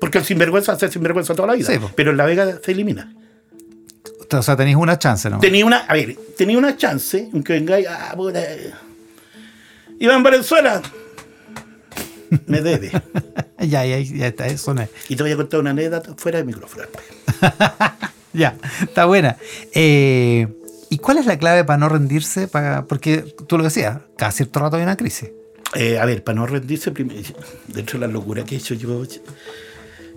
Porque 0.00 0.18
el 0.18 0.24
sinvergüenza 0.24 0.72
hace 0.72 0.90
sinvergüenza 0.90 1.34
toda 1.34 1.48
la 1.48 1.54
vida. 1.54 1.68
Sí, 1.72 1.78
pero 1.94 2.10
en 2.10 2.16
La 2.18 2.26
Vega 2.26 2.58
se 2.62 2.72
elimina. 2.72 3.14
O 4.30 4.42
sea, 4.42 4.56
tenéis 4.56 4.76
una 4.76 4.98
chance, 4.98 5.30
¿no? 5.30 5.38
Tenía 5.38 5.64
una, 5.64 5.78
a 5.78 5.94
ver, 5.94 6.16
tenía 6.36 6.58
una 6.58 6.76
chance, 6.76 7.30
aunque 7.32 7.52
vengáis, 7.54 7.86
ah, 7.88 8.12
puta, 8.16 8.42
Iván 10.00 10.22
Valenzuela, 10.22 10.82
me 12.46 12.60
debe. 12.60 12.90
ya, 13.60 13.86
ya, 13.86 13.98
ya 13.98 14.26
está, 14.26 14.48
eso 14.48 14.74
no 14.74 14.82
es. 14.82 14.90
Y 15.08 15.16
te 15.16 15.22
voy 15.22 15.32
a 15.32 15.36
contar 15.36 15.60
una 15.60 15.70
anécdota 15.70 16.12
fuera 16.16 16.38
de 16.38 16.44
micrófono. 16.44 16.86
Ya, 18.36 18.56
está 18.82 19.06
buena. 19.06 19.36
Eh, 19.72 20.46
¿Y 20.90 20.98
cuál 20.98 21.18
es 21.18 21.26
la 21.26 21.38
clave 21.38 21.64
para 21.64 21.78
no 21.78 21.88
rendirse? 21.88 22.46
Para, 22.48 22.86
porque 22.86 23.18
tú 23.48 23.58
lo 23.58 23.64
decías, 23.64 23.98
cada 24.16 24.30
cierto 24.32 24.60
rato 24.60 24.76
hay 24.76 24.82
una 24.82 24.96
crisis. 24.96 25.30
Eh, 25.74 25.98
a 25.98 26.04
ver, 26.04 26.22
para 26.22 26.36
no 26.36 26.46
rendirse, 26.46 26.90
prim- 26.92 27.10
dentro 27.68 27.98
de 27.98 28.06
la 28.06 28.12
locura 28.12 28.44
que 28.44 28.54
he 28.54 28.58
hecho 28.58 28.74
yo, 28.74 29.02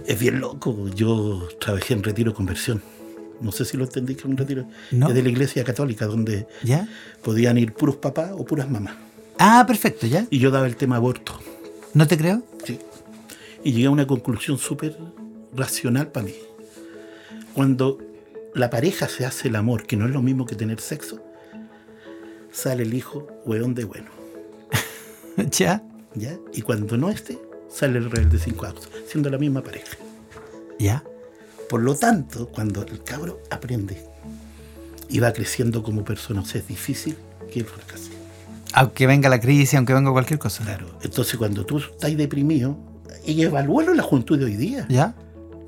es 0.06 0.20
bien 0.20 0.40
loco. 0.40 0.88
Yo 0.94 1.48
trabajé 1.60 1.94
en 1.94 2.04
retiro 2.04 2.34
conversión. 2.34 2.82
No 3.42 3.52
sé 3.52 3.64
si 3.66 3.78
lo 3.78 3.86
entendí 3.86 4.16
que 4.16 4.20
es 4.22 4.26
un 4.26 4.38
retiro. 4.38 4.68
No. 4.92 5.08
Es 5.08 5.16
de 5.16 5.24
la 5.24 5.30
iglesia 5.30 5.64
católica, 5.64 6.06
donde 6.06 6.46
¿Ya? 6.62 6.88
podían 7.24 7.58
ir 7.58 7.74
puros 7.74 7.96
papás 7.96 8.32
o 8.38 8.46
puras 8.46 8.70
mamás. 8.70 8.96
Ah, 9.40 9.64
perfecto, 9.66 10.06
¿ya? 10.08 10.26
Y 10.30 10.40
yo 10.40 10.52
daba 10.52 10.68
el 10.68 10.76
tema 10.76 10.98
aborto. 10.98 11.40
¿No 11.94 12.06
te 12.06 12.18
creo? 12.18 12.44
Sí. 12.66 12.78
Y 13.64 13.72
llegué 13.72 13.88
a 13.88 13.92
una 13.92 14.06
conclusión 14.06 14.58
súper 14.58 14.98
racional 15.56 16.10
para 16.10 16.26
mí. 16.26 16.34
Cuando 17.54 17.98
la 18.60 18.70
pareja 18.70 19.08
se 19.08 19.26
hace 19.26 19.48
el 19.48 19.56
amor, 19.56 19.86
que 19.86 19.96
no 19.96 20.06
es 20.06 20.12
lo 20.12 20.22
mismo 20.22 20.46
que 20.46 20.56
tener 20.56 20.80
sexo, 20.80 21.24
sale 22.52 22.84
el 22.84 22.94
hijo 22.94 23.28
hueón 23.46 23.74
de 23.74 23.86
bueno. 23.86 24.10
¿Ya? 25.52 25.84
¿ya? 26.16 26.38
Y 26.54 26.62
cuando 26.62 26.98
no 26.98 27.10
esté, 27.10 27.40
sale 27.70 27.98
el 27.98 28.12
rebelde 28.12 28.40
sin 28.40 28.54
causa, 28.54 28.90
siendo 29.08 29.30
la 29.30 29.38
misma 29.38 29.64
pareja. 29.64 29.98
¿Ya? 30.78 31.04
Por 31.70 31.82
lo 31.82 31.96
tanto, 31.96 32.50
cuando 32.50 32.84
el 32.84 33.04
cabro 33.04 33.42
aprende 33.50 34.04
y 35.08 35.20
va 35.20 35.34
creciendo 35.34 35.84
como 35.84 36.04
persona, 36.04 36.42
o 36.42 36.46
sea, 36.46 36.62
es 36.62 36.68
difícil 36.68 37.16
que 37.52 37.60
él 37.60 37.66
fracase. 37.66 38.12
Aunque 38.74 39.08
venga 39.08 39.30
la 39.30 39.40
crisis, 39.40 39.76
aunque 39.76 39.94
venga 39.94 40.12
cualquier 40.12 40.40
cosa. 40.40 40.64
Claro. 40.64 40.88
Entonces, 41.02 41.38
cuando 41.38 41.66
tú 41.66 41.78
estás 41.78 42.16
deprimido, 42.16 42.78
y 43.26 43.42
evalúalo 43.42 43.92
en 43.92 43.98
la 43.98 44.04
juventud 44.04 44.38
de 44.38 44.46
hoy 44.46 44.56
día. 44.56 44.86
¿Ya? 44.90 45.14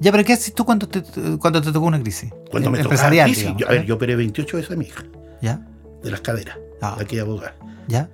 Ya, 0.01 0.11
pero 0.11 0.23
¿qué 0.25 0.33
haces 0.33 0.53
tú 0.55 0.65
cuando 0.65 0.87
te, 0.87 1.03
cuando 1.37 1.61
te 1.61 1.71
tocó 1.71 1.85
una 1.85 2.01
crisis? 2.01 2.31
Cuando 2.49 2.71
me 2.71 2.79
Empresarial, 2.79 3.27
crisis, 3.27 3.43
digamos, 3.43 3.61
yo, 3.61 3.67
a 3.67 3.71
ver, 3.71 3.85
yo 3.85 3.95
operé 3.95 4.15
28 4.15 4.57
veces 4.57 4.71
a 4.71 4.75
mi 4.75 4.85
hija, 4.85 5.03
¿Ya? 5.41 5.61
de 6.03 6.09
las 6.11 6.21
caderas, 6.21 6.57
Ah. 6.81 6.97
aquí 6.99 7.19
abogada. 7.19 7.55
¿Ya? 7.87 8.09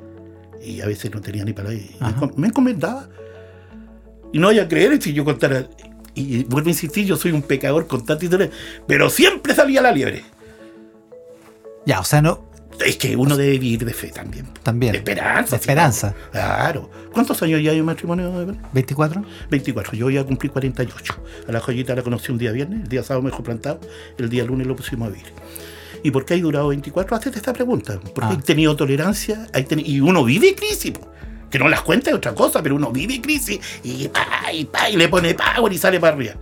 Y 0.61 0.81
a 0.81 0.85
veces 0.85 1.09
no 1.13 1.21
tenía 1.21 1.45
ni 1.45 1.53
para 1.53 1.73
y 1.73 1.95
me, 1.99 2.07
Ajá. 2.07 2.15
encom- 2.19 2.33
me 2.35 2.47
encomendaba. 2.47 3.07
Y 4.33 4.39
no 4.39 4.47
vaya 4.47 4.63
a 4.63 4.67
creer 4.67 5.01
si 5.01 5.13
yo 5.13 5.23
contara. 5.23 5.65
Y 6.13 6.43
vuelvo 6.43 6.67
a 6.67 6.71
insistir, 6.71 7.05
yo 7.05 7.15
soy 7.15 7.31
un 7.31 7.41
pecador 7.41 7.87
constante 7.87 8.25
y 8.25 8.29
pero 8.85 9.09
siempre 9.09 9.55
salía 9.55 9.81
la 9.81 9.91
liebre. 9.93 10.23
Ya, 11.85 12.01
o 12.01 12.03
sea, 12.03 12.21
no, 12.21 12.46
Es 12.85 12.95
que 12.97 13.15
uno 13.15 13.35
debe 13.35 13.57
vivir 13.57 13.83
de 13.85 13.93
fe 13.93 14.09
también. 14.09 14.45
también. 14.63 14.91
De 14.93 14.99
esperanza. 14.99 15.55
De 15.55 15.59
esperanza. 15.61 16.13
Claro. 16.31 16.89
¿Cuántos 17.11 17.41
años 17.41 17.61
ya 17.61 17.71
hay 17.71 17.79
en 17.79 17.85
matrimonio? 17.85 18.27
Evelyn? 18.41 18.61
¿24? 18.73 19.23
24. 19.49 19.93
Yo 19.97 20.05
voy 20.05 20.17
a 20.17 20.23
cumplir 20.23 20.51
48. 20.51 21.15
A 21.47 21.51
la 21.51 21.59
joyita 21.59 21.95
la 21.95 22.03
conocí 22.03 22.31
un 22.31 22.37
día 22.37 22.51
viernes, 22.51 22.81
el 22.83 22.87
día 22.87 23.03
sábado 23.03 23.23
me 23.23 23.31
dejó 23.31 23.43
plantado, 23.43 23.79
el 24.17 24.29
día 24.29 24.43
lunes 24.45 24.67
lo 24.67 24.75
pusimos 24.75 25.07
a 25.07 25.11
vivir. 25.11 25.25
¿Y 26.03 26.11
por 26.11 26.25
qué 26.25 26.35
hay 26.35 26.41
durado 26.41 26.67
24? 26.67 27.15
Hazte 27.15 27.29
esta 27.29 27.53
pregunta. 27.53 27.99
Porque 28.13 28.33
Ah. 28.35 28.37
he 28.39 28.43
tenido 28.43 28.75
tolerancia 28.75 29.47
hay 29.53 29.63
teni- 29.63 29.83
y 29.85 29.99
uno 29.99 30.23
vive 30.23 30.53
crisis. 30.55 30.93
Que 31.49 31.57
no 31.59 31.69
las 31.69 31.81
cuenta 31.81 32.09
es 32.11 32.15
otra 32.15 32.35
cosa, 32.35 32.61
pero 32.61 32.75
uno 32.75 32.91
vive 32.91 33.19
crisis 33.21 33.59
y, 33.83 34.07
pa, 34.09 34.51
y, 34.53 34.65
pa, 34.65 34.89
y 34.89 34.97
le 34.97 35.07
pone 35.07 35.33
power 35.33 35.71
y 35.73 35.77
sale 35.77 35.99
para 35.99 36.13
arriba. 36.15 36.33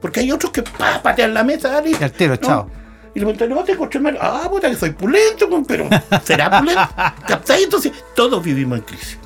Porque 0.00 0.20
hay 0.20 0.30
otros 0.30 0.52
que 0.52 0.62
pa, 0.62 1.02
patean 1.02 1.32
la 1.34 1.42
mesa, 1.42 1.70
dale. 1.70 1.90
Y 1.98 2.02
al 2.04 2.12
tiro, 2.12 2.36
chao. 2.36 2.70
Y 3.14 3.20
le 3.20 3.26
preguntan, 3.26 3.48
no, 3.50 3.62
te 3.62 3.72
encontré 3.72 4.00
mal. 4.00 4.18
Ah, 4.20 4.48
puta, 4.50 4.68
que 4.68 4.76
soy 4.76 4.90
pulento, 4.90 5.48
pero 5.66 5.88
¿será 6.24 6.58
pulento? 6.58 6.80
¿Captáis? 7.28 7.64
Entonces, 7.64 7.92
todos 8.16 8.42
vivimos 8.42 8.78
en 8.78 8.84
crisis. 8.84 9.18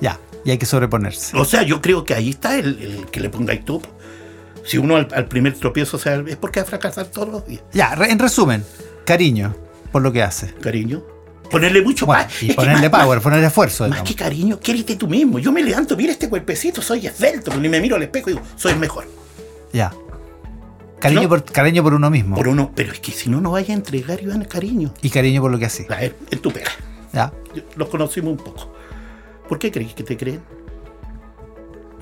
Ya, 0.00 0.18
y 0.44 0.50
hay 0.50 0.58
que 0.58 0.66
sobreponerse. 0.66 1.36
O 1.36 1.44
sea, 1.44 1.62
yo 1.62 1.80
creo 1.80 2.04
que 2.04 2.14
ahí 2.14 2.30
está 2.30 2.56
el, 2.58 2.82
el 2.82 3.06
que 3.06 3.20
le 3.20 3.28
pongáis 3.30 3.64
tú. 3.64 3.80
Si 4.64 4.76
uno 4.76 4.96
al, 4.96 5.08
al 5.14 5.26
primer 5.26 5.54
tropiezo, 5.54 5.96
o 5.96 6.00
sea, 6.00 6.16
es 6.26 6.36
porque 6.36 6.60
va 6.60 6.64
a 6.66 6.68
fracasar 6.68 7.06
todos 7.06 7.28
los 7.28 7.46
días. 7.46 7.62
Ya, 7.72 7.94
re- 7.94 8.10
en 8.10 8.18
resumen, 8.18 8.64
cariño 9.06 9.54
por 9.92 10.02
lo 10.02 10.12
que 10.12 10.22
hace. 10.22 10.52
Cariño. 10.54 11.02
Ponerle 11.50 11.80
mucho 11.80 12.04
Bueno, 12.04 12.24
pa- 12.24 12.30
y 12.44 12.52
ponerle 12.52 12.90
más- 12.90 13.00
power, 13.02 13.20
ponerle 13.22 13.46
esfuerzo. 13.46 13.84
Más, 13.84 13.90
digamos. 13.92 14.10
que 14.10 14.14
cariño, 14.16 14.60
quérete 14.60 14.96
tú 14.96 15.06
mismo. 15.08 15.38
Yo 15.38 15.50
me 15.52 15.62
levanto, 15.62 15.96
mira 15.96 16.12
este 16.12 16.28
cuerpecito, 16.28 16.82
soy 16.82 17.06
esbelto. 17.06 17.56
Ni 17.56 17.68
me 17.70 17.80
miro 17.80 17.96
al 17.96 18.02
espejo 18.02 18.28
y 18.30 18.32
digo, 18.34 18.44
soy 18.56 18.74
mejor. 18.74 19.06
Ya. 19.72 19.90
Cariño, 21.00 21.22
No. 21.22 21.28
por, 21.28 21.44
cariño 21.44 21.82
por 21.82 21.94
uno 21.94 22.10
mismo. 22.10 22.36
Por 22.36 22.48
uno, 22.48 22.72
pero 22.74 22.92
es 22.92 23.00
que 23.00 23.12
si 23.12 23.30
no, 23.30 23.40
no 23.40 23.52
vaya 23.52 23.72
a 23.72 23.76
entregar, 23.76 24.20
Iván, 24.22 24.44
cariño. 24.44 24.92
Y 25.00 25.10
cariño 25.10 25.40
por 25.40 25.50
lo 25.50 25.58
que 25.58 25.66
hace. 25.66 25.86
A 25.90 25.96
ver, 25.96 26.16
en 26.30 26.38
tu 26.40 26.50
pega. 26.50 26.70
Ya. 27.12 27.32
Los 27.76 27.88
conocimos 27.88 28.32
un 28.32 28.38
poco. 28.38 28.74
¿Por 29.48 29.58
qué 29.58 29.70
crees 29.70 29.94
que 29.94 30.02
te 30.02 30.16
creen? 30.16 30.42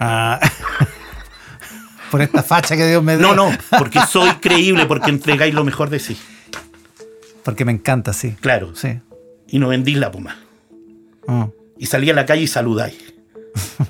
Ah. 0.01 0.41
por 2.11 2.23
esta 2.23 2.43
facha 2.43 2.77
que 2.77 2.87
Dios 2.87 3.03
me 3.03 3.17
dio. 3.17 3.35
No, 3.35 3.51
no, 3.51 3.59
porque 3.79 4.01
soy 4.09 4.31
creíble, 4.37 4.87
porque 4.87 5.11
entregáis 5.11 5.55
lo 5.55 5.65
mejor 5.65 5.91
de 5.91 5.99
sí. 5.99 6.17
Porque 7.45 7.65
me 7.65 7.73
encanta, 7.73 8.13
sí. 8.13 8.33
Claro. 8.41 8.75
Sí. 8.75 8.99
Y 9.49 9.59
no 9.59 9.69
vendís 9.69 9.97
la 9.99 10.11
puma. 10.11 10.37
Mm. 11.27 11.45
Y 11.79 11.87
salí 11.87 12.11
a 12.11 12.15
la 12.15 12.27
calle 12.27 12.43
y 12.43 12.47
saludáis. 12.47 13.15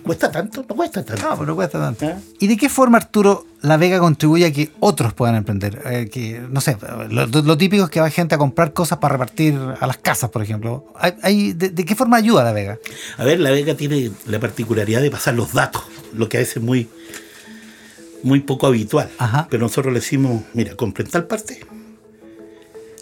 ¿Cuesta 0.03 0.31
tanto? 0.31 0.65
No 0.69 0.75
cuesta 0.77 1.05
tanto. 1.05 1.23
No, 1.23 1.35
pero 1.35 1.47
no 1.47 1.55
cuesta 1.57 1.79
tanto. 1.81 2.07
¿Ah? 2.07 2.19
¿Y 2.39 2.47
de 2.47 2.57
qué 2.57 2.69
forma, 2.69 2.99
Arturo, 2.99 3.45
la 3.63 3.77
Vega 3.77 3.99
contribuye 3.99 4.47
a 4.47 4.53
que 4.53 4.71
otros 4.81 5.13
puedan 5.15 5.35
emprender? 5.37 5.83
Eh, 5.87 6.09
que, 6.11 6.41
no 6.51 6.61
sé, 6.61 6.77
lo, 7.11 7.27
lo 7.27 7.57
típico 7.59 7.85
es 7.85 7.91
que 7.91 8.01
va 8.01 8.11
gente 8.11 8.35
a 8.35 8.39
comprar 8.39 8.73
cosas 8.73 8.99
para 8.99 9.13
repartir 9.15 9.59
a 9.81 9.87
las 9.87 9.97
casas, 9.99 10.31
por 10.31 10.43
ejemplo. 10.43 10.87
¿Hay, 10.97 11.15
hay- 11.23 11.53
de, 11.53 11.71
de 11.71 11.85
qué 11.85 11.95
forma 11.97 12.17
ayuda 12.17 12.45
la 12.45 12.53
Vega? 12.53 12.79
A 13.19 13.25
ver, 13.25 13.41
la 13.41 13.51
Vega 13.51 13.75
tiene 13.75 14.11
la 14.27 14.39
particularidad 14.39 15.01
de 15.03 15.11
pasar 15.11 15.35
los 15.35 15.53
datos, 15.53 15.83
lo 16.15 16.29
que 16.29 16.37
a 16.37 16.41
veces 16.41 16.59
es 16.59 16.63
muy, 16.63 16.89
muy 18.23 18.41
poco 18.41 18.67
habitual. 18.67 19.11
Ajá. 19.19 19.49
Pero 19.51 19.63
nosotros 19.65 19.93
le 19.93 20.01
decimos, 20.01 20.43
mira, 20.55 20.75
compren 20.77 21.09
tal 21.09 21.27
parte, 21.27 21.61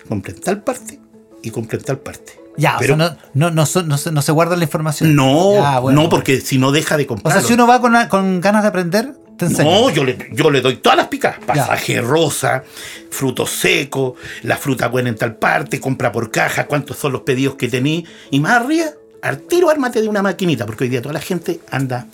compren 0.09 0.41
tal 0.41 0.63
parte 0.63 1.01
y 1.45 1.51
compren 1.51 1.83
tal 1.83 1.99
parte. 1.99 2.41
Ya, 2.57 2.77
Pero 2.79 2.95
o 2.95 2.97
sea, 2.97 3.17
no, 3.35 3.51
no, 3.51 3.65
no, 3.65 3.83
no 3.83 3.99
se, 3.99 4.13
no 4.13 4.23
se 4.23 4.33
guarda 4.33 4.57
la 4.57 4.63
información. 4.65 5.15
no, 5.17 5.55
Ya, 5.55 5.79
bueno. 5.81 6.03
no, 6.03 6.09
porque 6.09 6.41
si 6.41 6.57
no 6.59 6.71
deja 6.73 6.97
de 6.97 7.03
O 7.05 7.07
comprar. 7.09 7.33
sea, 7.35 7.43
si 7.47 7.53
uno 7.55 7.67
va 7.67 7.81
con, 7.81 7.95
con 8.09 8.41
ganas 8.41 8.63
de 8.63 8.69
aprender, 8.69 9.13
te 9.37 9.47
enseña. 9.47 9.69
No, 9.71 9.91
yo 9.91 10.05
le, 10.05 10.29
yo 10.33 10.49
le 10.53 10.61
doy 10.61 10.77
todas 10.77 10.97
las 10.97 11.09
picas. 11.09 11.37
Pasaje 11.45 12.01
rosa, 12.01 12.63
frutos 13.11 13.51
secos, 13.51 14.13
la 14.45 14.57
fruta 14.57 14.87
buena 14.87 15.09
en 15.09 15.17
tal 15.17 15.35
parte, 15.35 15.81
compra 15.81 16.13
por 16.13 16.31
caja, 16.31 16.67
cuántos 16.67 16.97
son 16.97 17.11
los 17.13 17.23
pedidos 17.23 17.57
que 17.57 17.67
tení. 17.69 18.07
Y 18.31 18.39
más 18.39 18.53
arriba, 18.63 18.85
al 19.23 19.41
tiro 19.41 19.69
ármate 19.69 20.01
de 20.01 20.07
una 20.09 20.23
maquinita, 20.23 20.65
porque 20.65 20.85
hoy 20.85 20.91
día 20.91 21.03
toda 21.03 21.15
la 21.15 21.21
gente 21.21 21.59
anda 21.73 22.07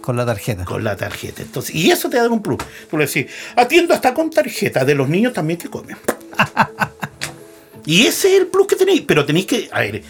Con 0.00 0.16
la 0.16 0.24
tarjeta. 0.24 0.64
con 0.64 0.82
la 0.82 0.96
tarjeta. 0.96 1.42
Entonces, 1.42 1.74
y 1.74 1.90
eso 1.90 2.08
te 2.08 2.16
da 2.16 2.26
un 2.30 2.40
plus. 2.40 2.56
Tú 2.90 2.96
le 2.96 3.04
decís, 3.04 3.26
atiendo 3.54 3.92
hasta 3.92 4.14
con 4.14 4.30
tarjeta 4.30 4.82
de 4.86 4.94
los 4.94 5.10
niños 5.10 5.34
también 5.34 5.58
que 5.58 5.68
comen. 5.68 5.98
y 7.86 8.06
ese 8.06 8.34
es 8.34 8.40
el 8.40 8.46
plus 8.46 8.66
que 8.66 8.76
tenéis. 8.76 9.02
Pero 9.02 9.24
tenéis 9.24 9.46
que, 9.46 9.68
a 9.72 9.80
ver, 9.80 10.02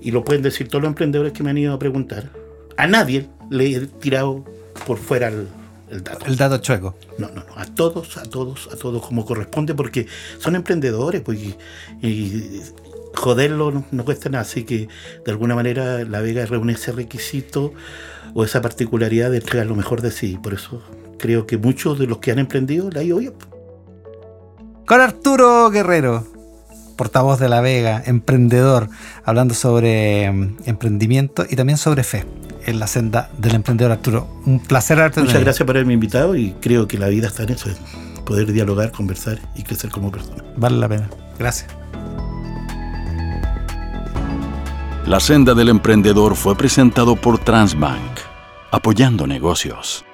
y 0.00 0.10
lo 0.10 0.24
pueden 0.24 0.42
decir 0.42 0.68
todos 0.68 0.82
los 0.82 0.88
emprendedores 0.88 1.32
que 1.32 1.42
me 1.42 1.50
han 1.50 1.58
ido 1.58 1.74
a 1.74 1.78
preguntar, 1.78 2.30
a 2.76 2.86
nadie 2.86 3.28
le 3.50 3.70
he 3.70 3.80
tirado 3.86 4.44
por 4.86 4.98
fuera 4.98 5.28
el, 5.28 5.48
el 5.90 6.02
dato. 6.04 6.26
El 6.26 6.36
dato 6.36 6.58
chueco. 6.58 6.94
No, 7.18 7.28
no, 7.28 7.44
no, 7.44 7.56
a 7.56 7.64
todos, 7.66 8.16
a 8.16 8.22
todos, 8.24 8.68
a 8.72 8.76
todos 8.76 9.06
como 9.06 9.24
corresponde, 9.24 9.74
porque 9.74 10.06
son 10.38 10.56
emprendedores, 10.56 11.22
pues, 11.22 11.38
y, 11.38 11.56
y 12.06 12.62
joderlo 13.14 13.70
no, 13.72 13.84
no 13.90 14.04
cuesta 14.04 14.28
nada. 14.28 14.42
Así 14.42 14.64
que, 14.64 14.88
de 15.24 15.30
alguna 15.30 15.54
manera, 15.54 16.04
La 16.04 16.20
Vega 16.20 16.44
reúne 16.46 16.74
ese 16.74 16.92
requisito 16.92 17.72
o 18.34 18.44
esa 18.44 18.60
particularidad 18.60 19.30
de 19.30 19.38
entregar 19.38 19.66
lo 19.66 19.74
mejor 19.74 20.02
de 20.02 20.10
sí. 20.10 20.38
Por 20.42 20.54
eso 20.54 20.82
creo 21.18 21.46
que 21.46 21.56
muchos 21.56 21.98
de 21.98 22.06
los 22.06 22.18
que 22.18 22.30
han 22.30 22.38
emprendido 22.38 22.90
la 22.90 23.00
ha 23.00 23.02
ido 23.02 23.18
bien. 23.18 23.34
Con 24.86 25.00
Arturo 25.00 25.70
Guerrero, 25.70 26.26
portavoz 26.96 27.38
de 27.38 27.48
La 27.48 27.60
Vega, 27.60 28.02
emprendedor, 28.06 28.88
hablando 29.24 29.54
sobre 29.54 30.30
mm, 30.30 30.56
emprendimiento 30.66 31.46
y 31.48 31.56
también 31.56 31.78
sobre 31.78 32.02
fe 32.02 32.24
en 32.66 32.78
la 32.78 32.86
senda 32.86 33.30
del 33.38 33.54
emprendedor 33.54 33.92
Arturo. 33.92 34.28
Un 34.44 34.60
placer 34.60 34.98
haberte 34.98 35.20
Muchas 35.20 35.40
gracias 35.40 35.64
por 35.64 35.76
haberme 35.76 35.94
invitado 35.94 36.36
y 36.36 36.52
creo 36.60 36.88
que 36.88 36.98
la 36.98 37.08
vida 37.08 37.28
está 37.28 37.44
en 37.44 37.50
eso, 37.50 37.68
en 37.68 38.24
poder 38.24 38.52
dialogar, 38.52 38.90
conversar 38.90 39.38
y 39.54 39.62
crecer 39.62 39.90
como 39.90 40.10
persona. 40.10 40.42
Vale 40.56 40.76
la 40.76 40.88
pena. 40.88 41.08
Gracias. 41.38 41.68
La 45.06 45.20
senda 45.20 45.54
del 45.54 45.68
emprendedor 45.68 46.34
fue 46.34 46.56
presentado 46.56 47.14
por 47.14 47.38
Transbank, 47.38 48.18
apoyando 48.72 49.26
negocios. 49.28 50.04